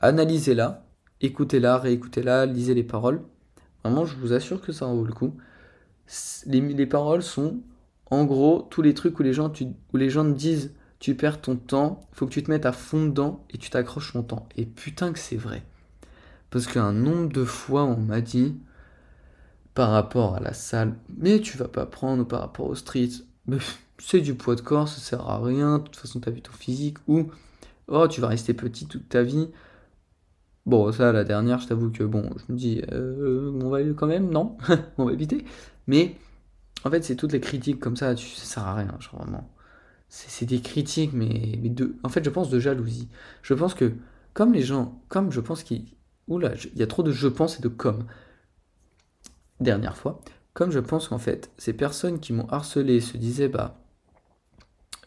analysez-la, 0.01 0.87
écoutez-la, 1.21 1.79
réécoutez-la, 1.79 2.47
lisez 2.47 2.75
les 2.75 2.85
paroles. 2.85 3.23
Vraiment, 3.85 4.07
je 4.07 4.17
vous 4.17 4.33
assure 4.33 4.61
que 4.61 4.73
ça 4.73 4.87
en 4.87 4.95
vaut 4.95 5.05
le 5.05 5.13
coup. 5.13 5.37
Les, 6.47 6.61
les 6.61 6.87
paroles 6.87 7.23
sont, 7.23 7.61
en 8.11 8.25
gros, 8.25 8.67
tous 8.71 8.83
les 8.83 8.95
trucs 8.95 9.19
où 9.19 9.23
les 9.23 9.33
gens, 9.33 9.51
tu, 9.51 9.67
où 9.93 9.97
les 9.97 10.11
gens 10.11 10.25
te 10.25 10.37
disent 10.37 10.75
tu 10.99 11.17
perds 11.17 11.41
ton 11.41 11.57
temps, 11.57 12.09
faut 12.13 12.27
que 12.27 12.33
tu 12.33 12.45
te 12.45 12.51
mettes 12.51 12.65
à 12.65 12.71
fond 12.71 13.07
dedans 13.07 13.45
et 13.51 13.59
tu 13.59 13.71
t'accroches 13.71 14.15
longtemps. 14.15 14.49
Et 14.57 14.65
putain 14.65 15.13
que 15.13 15.19
c'est 15.19 15.37
vrai. 15.37 15.65
Parce 16.51 16.69
qu'un 16.69 16.93
nombre 16.93 17.33
de 17.33 17.45
fois 17.45 17.83
on 17.83 17.97
m'a 17.97 18.21
dit 18.21 18.57
par 19.75 19.91
rapport 19.91 20.35
à 20.35 20.41
la 20.41 20.53
salle, 20.53 20.95
mais 21.17 21.41
tu 21.41 21.57
vas 21.57 21.69
pas 21.69 21.87
prendre 21.87 22.25
par 22.25 22.41
rapport 22.41 22.67
au 22.67 22.75
street, 22.75 23.11
c'est 23.99 24.21
du 24.21 24.35
poids 24.35 24.55
de 24.55 24.61
corps, 24.61 24.89
ça 24.89 25.01
sert 25.01 25.29
à 25.29 25.43
rien, 25.43 25.79
de 25.79 25.85
toute 25.85 25.97
façon 25.97 26.21
t'as 26.21 26.31
vu 26.31 26.43
ton 26.43 26.53
physique, 26.53 26.99
ou 27.09 27.31
oh 27.89 28.09
tu 28.09 28.21
vas 28.21 28.29
rester 28.29 28.55
petit 28.55 28.87
toute 28.87 29.09
ta 29.09 29.23
vie. 29.23 29.49
Bon, 30.65 30.93
ça, 30.93 31.11
la 31.13 31.25
dernière, 31.25 31.59
je 31.59 31.67
t'avoue 31.69 31.91
que 31.91 32.05
bon, 32.05 32.31
je 32.37 32.53
me 32.53 32.59
dis, 32.59 32.83
euh, 32.93 33.51
on 33.63 33.69
va 33.69 33.81
quand 33.97 34.07
même, 34.07 34.31
non, 34.31 34.57
on 34.99 35.07
va 35.07 35.13
éviter. 35.13 35.45
Mais 35.87 36.17
en 36.85 36.91
fait, 36.91 37.03
c'est 37.05 37.17
toutes 37.17 37.33
les 37.33 37.41
critiques 37.41 37.81
comme 37.81 37.97
ça, 37.97 38.15
tu, 38.15 38.27
ça 38.29 38.45
sert 38.45 38.63
à 38.65 38.75
rien, 38.75 38.95
genre 39.01 39.17
vraiment. 39.17 39.51
C'est 40.09 40.45
des 40.45 40.61
critiques, 40.61 41.13
mais, 41.15 41.59
mais 41.63 41.71
de, 41.71 41.97
en 42.03 42.11
fait, 42.11 42.23
je 42.23 42.29
pense 42.31 42.51
de 42.51 42.59
jalousie. 42.61 43.09
Je 43.43 43.55
pense 43.55 43.73
que, 43.75 43.93
comme 44.35 44.53
les 44.53 44.63
gens, 44.63 45.01
comme 45.09 45.33
je 45.33 45.41
pense 45.41 45.63
qu'il. 45.63 45.87
Oula, 46.29 46.53
il 46.75 46.79
y 46.79 46.83
a 46.83 46.87
trop 46.87 47.03
de 47.03 47.11
je 47.11 47.29
pense 47.29 47.59
et 47.59 47.63
de 47.63 47.69
comme 47.69 48.05
dernière 49.63 49.97
fois, 49.97 50.21
comme 50.55 50.71
je 50.71 50.79
pense 50.79 51.09
qu'en 51.09 51.19
fait, 51.19 51.51
ces 51.59 51.73
personnes 51.73 52.21
qui 52.21 52.33
m'ont 52.33 52.49
harcelé 52.49 53.01
se 53.01 53.17
disaient, 53.17 53.49
bah, 53.49 53.79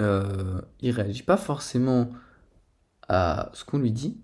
euh, 0.01 0.61
il 0.81 0.91
réagit 0.91 1.23
pas 1.23 1.37
forcément 1.37 2.09
à 3.07 3.49
ce 3.53 3.63
qu'on 3.63 3.77
lui 3.77 3.91
dit, 3.91 4.17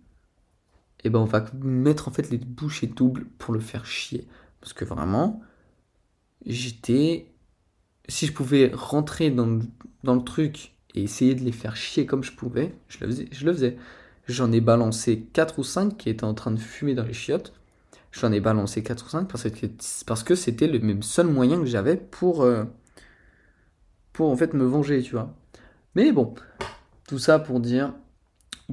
et 1.04 1.10
ben 1.10 1.20
on 1.20 1.26
va 1.26 1.46
mettre 1.64 2.08
en 2.08 2.12
fait 2.12 2.30
les 2.30 2.38
bouchées 2.38 2.88
doubles 2.88 3.26
pour 3.38 3.54
le 3.54 3.60
faire 3.60 3.86
chier. 3.86 4.28
Parce 4.60 4.74
que 4.74 4.86
vraiment, 4.86 5.42
j'étais. 6.46 7.28
Si 8.08 8.28
je 8.28 8.34
pouvais 8.34 8.72
rentrer 8.74 9.32
dans 9.32 9.46
le, 9.46 9.62
dans 10.04 10.16
le 10.16 10.24
truc 10.24 10.76
et 10.94 11.04
essayer 11.04 11.34
de 11.34 11.42
les 11.42 11.52
faire 11.52 11.76
chier 11.76 12.06
comme 12.06 12.24
je 12.24 12.34
pouvais, 12.34 12.76
je 12.88 13.00
le 13.02 13.08
faisais. 13.08 13.28
Je 13.32 13.46
le 13.46 13.54
faisais. 13.54 13.78
J'en 14.28 14.52
ai 14.52 14.62
balancé 14.62 15.28
4 15.34 15.60
ou 15.60 15.64
5 15.64 15.98
qui 15.98 16.10
étaient 16.10 16.24
en 16.24 16.34
train 16.34 16.52
de 16.52 16.60
fumer 16.60 16.94
dans 16.94 17.04
les 17.04 17.14
chiottes. 17.14 17.54
J'en 18.12 18.32
ai 18.32 18.40
balancé 18.42 18.84
4 18.84 19.06
ou 19.06 19.10
5 19.10 19.28
parce 19.28 20.24
que, 20.24 20.36
c'était 20.36 20.68
le 20.68 21.02
seul 21.02 21.28
moyen 21.28 21.60
que 21.60 21.66
j'avais 21.66 21.96
pour, 21.96 22.42
euh, 22.44 22.66
pour 24.14 24.30
en 24.30 24.36
fait 24.36 24.54
me 24.54 24.66
venger, 24.66 25.02
tu 25.02 25.12
vois. 25.12 25.34
Mais 25.96 26.12
bon, 26.12 26.34
tout 27.08 27.20
ça 27.20 27.40
pour 27.40 27.60
dire 27.60 27.94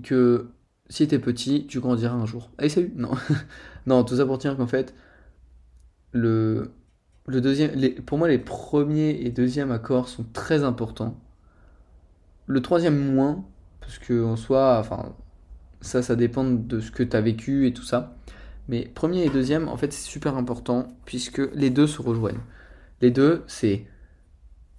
que 0.03 0.48
si 0.88 1.07
t'es 1.07 1.18
petit, 1.18 1.66
tu 1.66 1.81
grandiras 1.81 2.14
un 2.14 2.27
jour. 2.27 2.51
Allez, 2.59 2.68
salut 2.68 2.92
Non, 2.96 3.12
non 3.87 4.05
tout 4.05 4.16
ça 4.16 4.27
pour 4.27 4.38
dire 4.38 4.57
qu'en 4.57 4.66
fait, 4.66 4.94
le, 6.12 6.72
le 7.27 7.40
deuxième, 7.40 7.72
les, 7.74 7.90
pour 7.90 8.18
moi, 8.18 8.29
les 8.29 8.38
premiers 8.38 9.11
et 9.22 9.31
deuxièmes 9.31 9.70
accords 9.70 10.09
sont 10.09 10.24
très 10.33 10.64
importants. 10.64 11.16
Le 12.46 12.62
troisième 12.62 13.14
moins, 13.14 13.44
parce 13.81 13.98
que 13.98 14.24
en 14.24 14.37
soi, 14.37 14.79
enfin, 14.81 15.14
ça, 15.81 16.03
ça 16.03 16.16
dépend 16.16 16.44
de 16.44 16.81
ce 16.81 16.90
que 16.90 17.03
tu 17.03 17.16
as 17.16 17.20
vécu 17.20 17.66
et 17.66 17.72
tout 17.72 17.83
ça. 17.85 18.17
Mais 18.68 18.85
premier 18.85 19.24
et 19.24 19.31
deuxième, 19.31 19.68
en 19.68 19.76
fait, 19.76 19.92
c'est 19.92 20.09
super 20.09 20.37
important 20.37 20.88
puisque 21.07 21.40
les 21.54 21.70
deux 21.70 21.87
se 21.87 22.02
rejoignent. 22.02 22.40
Les 23.00 23.11
deux, 23.11 23.42
c'est 23.46 23.87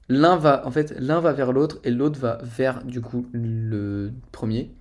l'un 0.10 0.38
va, 0.38 0.66
en 0.66 0.72
fait, 0.72 0.94
l'un 1.00 1.20
va 1.20 1.34
vers 1.34 1.52
l'autre 1.52 1.80
et 1.84 1.92
l'autre 1.92 2.20
va 2.20 2.40
vers 2.44 2.84
du 2.84 3.02
coup 3.02 3.28
le 3.32 4.12
premier. 4.32 4.72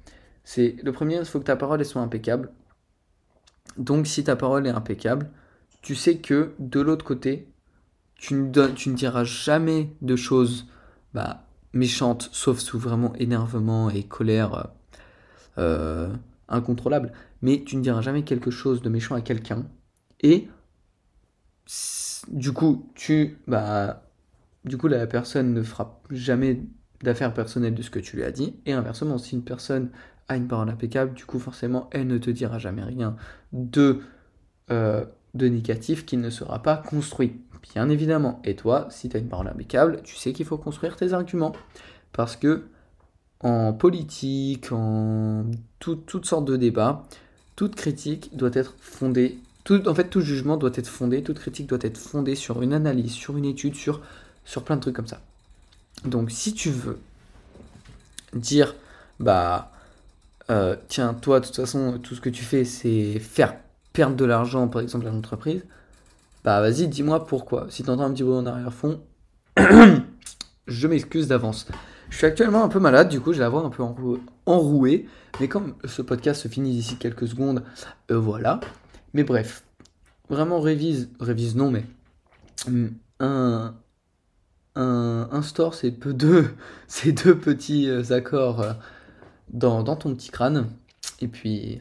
C'est 0.44 0.76
le 0.82 0.92
premier, 0.92 1.16
il 1.16 1.24
faut 1.24 1.38
que 1.38 1.44
ta 1.44 1.56
parole 1.56 1.84
soit 1.84 2.02
impeccable. 2.02 2.50
Donc, 3.78 4.06
si 4.06 4.24
ta 4.24 4.36
parole 4.36 4.66
est 4.66 4.70
impeccable, 4.70 5.30
tu 5.82 5.94
sais 5.94 6.18
que 6.18 6.52
de 6.58 6.80
l'autre 6.80 7.04
côté, 7.04 7.48
tu 8.16 8.34
ne, 8.34 8.94
diras 8.94 9.24
jamais 9.24 9.94
de 10.02 10.16
choses 10.16 10.66
bah, 11.14 11.44
méchantes, 11.72 12.28
sauf 12.32 12.58
sous 12.58 12.78
vraiment 12.78 13.14
énervement 13.14 13.88
et 13.90 14.02
colère 14.02 14.68
euh, 15.56 16.08
incontrôlable 16.48 17.12
mais 17.42 17.62
tu 17.64 17.76
ne 17.76 17.82
diras 17.82 18.00
jamais 18.00 18.22
quelque 18.22 18.50
chose 18.50 18.82
de 18.82 18.88
méchant 18.88 19.14
à 19.14 19.20
quelqu'un. 19.20 19.66
Et 20.20 20.48
du 22.28 22.52
coup, 22.52 22.90
tu, 22.94 23.38
bah, 23.46 24.02
du 24.64 24.76
coup, 24.76 24.88
la 24.88 25.06
personne 25.06 25.54
ne 25.54 25.62
fera 25.62 26.00
jamais 26.11 26.62
d'affaires 27.02 27.32
personnelles 27.32 27.74
de 27.74 27.82
ce 27.82 27.90
que 27.90 27.98
tu 27.98 28.16
lui 28.16 28.24
as 28.24 28.32
dit. 28.32 28.56
Et 28.66 28.72
inversement, 28.72 29.18
si 29.18 29.34
une 29.34 29.44
personne 29.44 29.90
a 30.28 30.37
une 30.37 30.48
parole 30.48 30.68
impeccable, 30.68 31.14
du 31.14 31.24
coup, 31.24 31.38
forcément, 31.38 31.88
elle 31.92 32.06
ne 32.06 32.18
te 32.18 32.30
dira 32.30 32.58
jamais 32.58 32.82
rien 32.82 33.16
de, 33.52 34.00
euh, 34.70 35.04
de 35.34 35.48
négatif 35.48 36.04
qui 36.04 36.16
ne 36.16 36.30
sera 36.30 36.62
pas 36.62 36.76
construit. 36.76 37.40
Bien 37.74 37.88
évidemment. 37.88 38.40
Et 38.44 38.56
toi, 38.56 38.88
si 38.90 39.08
tu 39.08 39.16
as 39.16 39.20
une 39.20 39.28
parole 39.28 39.48
impeccable, 39.48 40.00
tu 40.02 40.16
sais 40.16 40.32
qu'il 40.32 40.46
faut 40.46 40.58
construire 40.58 40.96
tes 40.96 41.12
arguments. 41.12 41.52
Parce 42.12 42.37
que 42.37 42.64
en 43.40 43.72
politique, 43.72 44.72
en 44.72 45.44
toutes 45.79 46.27
sortes 46.27 46.44
de 46.44 46.57
débats, 46.57 47.05
toute 47.57 47.74
critique 47.74 48.37
doit 48.37 48.51
être 48.53 48.74
fondée, 48.81 49.38
tout, 49.64 49.88
en 49.88 49.94
fait 49.94 50.09
tout 50.09 50.20
jugement 50.20 50.57
doit 50.57 50.70
être 50.74 50.88
fondé, 50.88 51.22
toute 51.22 51.38
critique 51.38 51.68
doit 51.68 51.79
être 51.83 51.98
fondée 51.98 52.35
sur 52.35 52.62
une 52.62 52.72
analyse, 52.72 53.12
sur 53.12 53.37
une 53.37 53.44
étude, 53.44 53.74
sur, 53.74 54.01
sur 54.44 54.64
plein 54.64 54.77
de 54.77 54.81
trucs 54.81 54.96
comme 54.96 55.07
ça. 55.07 55.20
Donc 56.05 56.31
si 56.31 56.53
tu 56.55 56.70
veux 56.70 56.98
dire, 58.35 58.74
bah, 59.20 59.72
euh, 60.51 60.77
tiens, 60.88 61.14
toi, 61.14 61.40
de 61.40 61.46
toute 61.46 61.57
façon, 61.57 61.98
tout 62.03 62.14
ce 62.14 62.20
que 62.20 62.31
tu 62.31 62.42
fais, 62.42 62.64
c'est 62.64 63.18
faire 63.18 63.57
perdre 63.92 64.16
de 64.16 64.24
l'argent, 64.24 64.68
par 64.68 64.81
exemple, 64.81 65.07
à 65.07 65.11
l'entreprise, 65.11 65.64
bah, 66.44 66.61
vas-y, 66.61 66.88
dis-moi 66.88 67.27
pourquoi. 67.27 67.66
Si 67.70 67.83
tu 67.83 67.90
entends 67.90 68.05
un 68.05 68.12
petit 68.12 68.22
bruit 68.22 68.37
en 68.37 68.46
arrière-fond, 68.46 69.01
je 70.66 70.87
m'excuse 70.87 71.29
d'avance. 71.29 71.66
Je 72.10 72.16
suis 72.16 72.26
actuellement 72.26 72.64
un 72.64 72.68
peu 72.68 72.80
malade, 72.80 73.08
du 73.08 73.20
coup, 73.20 73.32
j'ai 73.32 73.40
la 73.40 73.48
voix 73.48 73.62
un 73.64 73.70
peu 73.70 73.84
enrouée, 74.46 75.06
mais 75.40 75.48
comme 75.48 75.74
ce 75.84 76.02
podcast 76.02 76.42
se 76.42 76.48
finit 76.48 76.72
d'ici 76.72 76.96
quelques 76.96 77.28
secondes, 77.28 77.62
euh, 78.10 78.18
voilà. 78.18 78.60
Mais 79.14 79.24
bref, 79.24 79.64
vraiment 80.28 80.60
révise, 80.60 81.10
révise 81.20 81.54
non, 81.54 81.70
mais 81.70 81.84
hum, 82.66 82.92
un, 83.20 83.74
un, 84.74 85.42
store, 85.42 85.74
c'est 85.74 85.90
deux, 85.90 86.48
ces 86.88 87.12
deux 87.12 87.36
petits 87.36 87.88
euh, 87.88 88.02
accords 88.10 88.60
euh, 88.60 88.72
dans, 89.50 89.84
ton 89.96 90.14
petit 90.14 90.30
crâne. 90.30 90.68
Et 91.20 91.28
puis, 91.28 91.80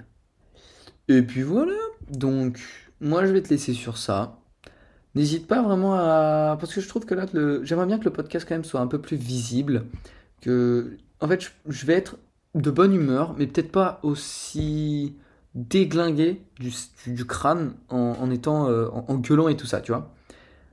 et 1.08 1.22
puis 1.22 1.42
voilà. 1.42 1.78
Donc, 2.10 2.60
moi, 3.02 3.26
je 3.26 3.32
vais 3.32 3.42
te 3.42 3.50
laisser 3.50 3.74
sur 3.74 3.98
ça. 3.98 4.40
N'hésite 5.16 5.48
pas 5.48 5.62
vraiment 5.62 5.96
à... 5.96 6.58
Parce 6.60 6.74
que 6.74 6.82
je 6.82 6.88
trouve 6.88 7.06
que 7.06 7.16
là, 7.16 7.26
j'aimerais 7.64 7.88
bien 7.88 7.98
que 7.98 8.06
le 8.06 8.14
podcast 8.14 8.48
quand 8.48 8.56
même 8.56 8.64
soit 8.64 8.82
un 8.82 8.88
peu 8.88 9.00
plus 9.00 9.18
visible. 9.18 9.86
Que... 10.42 10.98
En 11.20 11.28
fait, 11.28 11.52
je 11.68 11.86
vais 11.86 11.94
être 11.94 12.18
de 12.56 12.72
bonne 12.72 12.94
humeur, 12.94 13.36
mais 13.38 13.48
peut-être 13.48 13.72
pas 13.72 14.00
aussi 14.04 15.16
déglingué 15.56 16.42
du, 16.60 17.26
crâne 17.26 17.74
en, 17.90 18.30
étant 18.30 18.70
euh, 18.70 18.88
en, 18.92 19.16
gueulant 19.16 19.48
et 19.48 19.58
tout 19.58 19.66
ça, 19.66 19.82
tu 19.82 19.92
vois. 19.92 20.14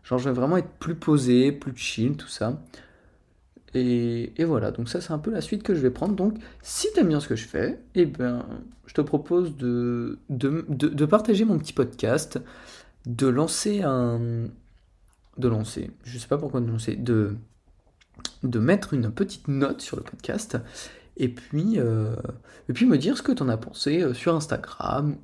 Genre, 0.02 0.18
je 0.18 0.28
vais 0.28 0.34
vraiment 0.34 0.58
être 0.58 0.68
plus 0.78 0.94
posé, 0.94 1.52
plus 1.52 1.74
chill, 1.76 2.16
tout 2.16 2.28
ça. 2.28 2.60
Et, 3.74 4.32
voilà, 4.44 4.70
donc 4.70 4.88
ça 4.88 5.00
c'est 5.00 5.12
un 5.12 5.18
peu 5.18 5.32
la 5.32 5.40
suite 5.40 5.64
que 5.64 5.74
je 5.74 5.80
vais 5.80 5.90
prendre. 5.90 6.14
Donc 6.14 6.34
si 6.62 6.92
t'aimes 6.92 7.08
bien 7.08 7.18
ce 7.18 7.26
que 7.26 7.34
je 7.34 7.46
fais, 7.46 7.80
eh 7.96 8.06
ben, 8.06 8.46
je 8.86 8.94
te 8.94 9.00
propose 9.00 9.56
de, 9.56 10.18
de, 10.28 11.04
partager 11.06 11.44
mon 11.44 11.58
petit 11.58 11.72
podcast, 11.72 12.40
de 13.06 13.26
lancer 13.26 13.82
un... 13.82 14.48
De 15.36 15.48
lancer, 15.48 15.90
je 16.04 16.16
sais 16.16 16.28
pas 16.28 16.38
pourquoi 16.38 16.60
de 16.60 16.70
lancer, 16.70 16.94
de, 16.94 17.36
de 18.42 18.58
mettre 18.58 18.94
une 18.94 19.10
petite 19.10 19.48
note 19.48 19.80
sur 19.80 19.96
le 19.96 20.02
podcast, 20.02 20.58
et 21.16 21.28
puis, 21.28 21.74
euh, 21.78 22.14
et 22.68 22.72
puis 22.72 22.86
me 22.86 22.98
dire 22.98 23.16
ce 23.16 23.22
que 23.22 23.32
t'en 23.32 23.48
as 23.48 23.56
pensé 23.56 24.02
euh, 24.02 24.14
sur 24.14 24.34
Instagram, 24.34 25.16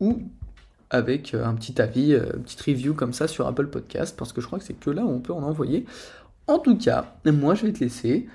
ou 0.00 0.22
avec 0.90 1.34
euh, 1.34 1.44
un 1.44 1.54
petit 1.54 1.80
avis, 1.80 2.12
une 2.12 2.42
petite 2.42 2.62
review 2.62 2.94
comme 2.94 3.12
ça 3.12 3.28
sur 3.28 3.46
Apple 3.46 3.66
Podcast, 3.66 4.16
parce 4.16 4.32
que 4.32 4.40
je 4.40 4.46
crois 4.46 4.58
que 4.58 4.64
c'est 4.64 4.78
que 4.78 4.90
là 4.90 5.04
où 5.04 5.10
on 5.10 5.20
peut 5.20 5.32
en 5.32 5.42
envoyer. 5.42 5.86
En 6.46 6.58
tout 6.58 6.76
cas, 6.76 7.14
moi 7.24 7.54
je 7.54 7.66
vais 7.66 7.72
te 7.72 7.80
laisser. 7.80 8.28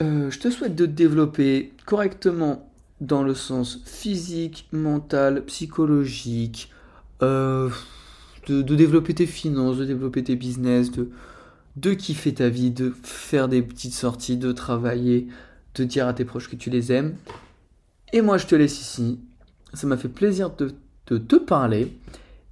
Je 0.00 0.38
te 0.38 0.48
souhaite 0.48 0.74
de 0.74 0.86
te 0.86 0.90
développer 0.90 1.74
correctement 1.84 2.70
dans 3.00 3.22
le 3.22 3.34
sens 3.34 3.80
physique, 3.84 4.68
mental, 4.72 5.44
psychologique, 5.46 6.70
euh, 7.22 7.70
de, 8.46 8.62
développer 8.62 9.14
tes 9.14 9.26
finances, 9.26 9.78
de 9.78 9.84
développer 9.84 10.22
tes 10.22 10.36
business, 10.36 10.90
de, 10.90 11.10
de 11.80 11.94
kiffer 11.94 12.34
ta 12.34 12.48
vie, 12.48 12.70
de 12.70 12.92
faire 13.02 13.48
des 13.48 13.62
petites 13.62 13.94
sorties, 13.94 14.36
de 14.36 14.52
travailler, 14.52 15.28
de 15.74 15.84
dire 15.84 16.06
à 16.06 16.12
tes 16.12 16.24
proches 16.24 16.48
que 16.48 16.56
tu 16.56 16.70
les 16.70 16.92
aimes. 16.92 17.16
Et 18.12 18.20
moi 18.20 18.38
je 18.38 18.46
te 18.46 18.54
laisse 18.54 18.80
ici. 18.80 19.20
Ça 19.72 19.86
m'a 19.86 19.96
fait 19.96 20.08
plaisir 20.08 20.50
de, 20.50 20.74
te 21.06 21.36
parler. 21.36 21.96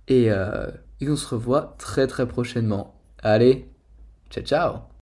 Et, 0.08 0.30
euh, 0.30 0.66
et 1.00 1.08
on 1.08 1.16
se 1.16 1.28
revoit 1.28 1.76
très 1.78 2.06
très 2.06 2.26
prochainement. 2.26 2.94
Allez 3.22 3.68
Ciao 4.30 4.44
ciao 4.44 4.88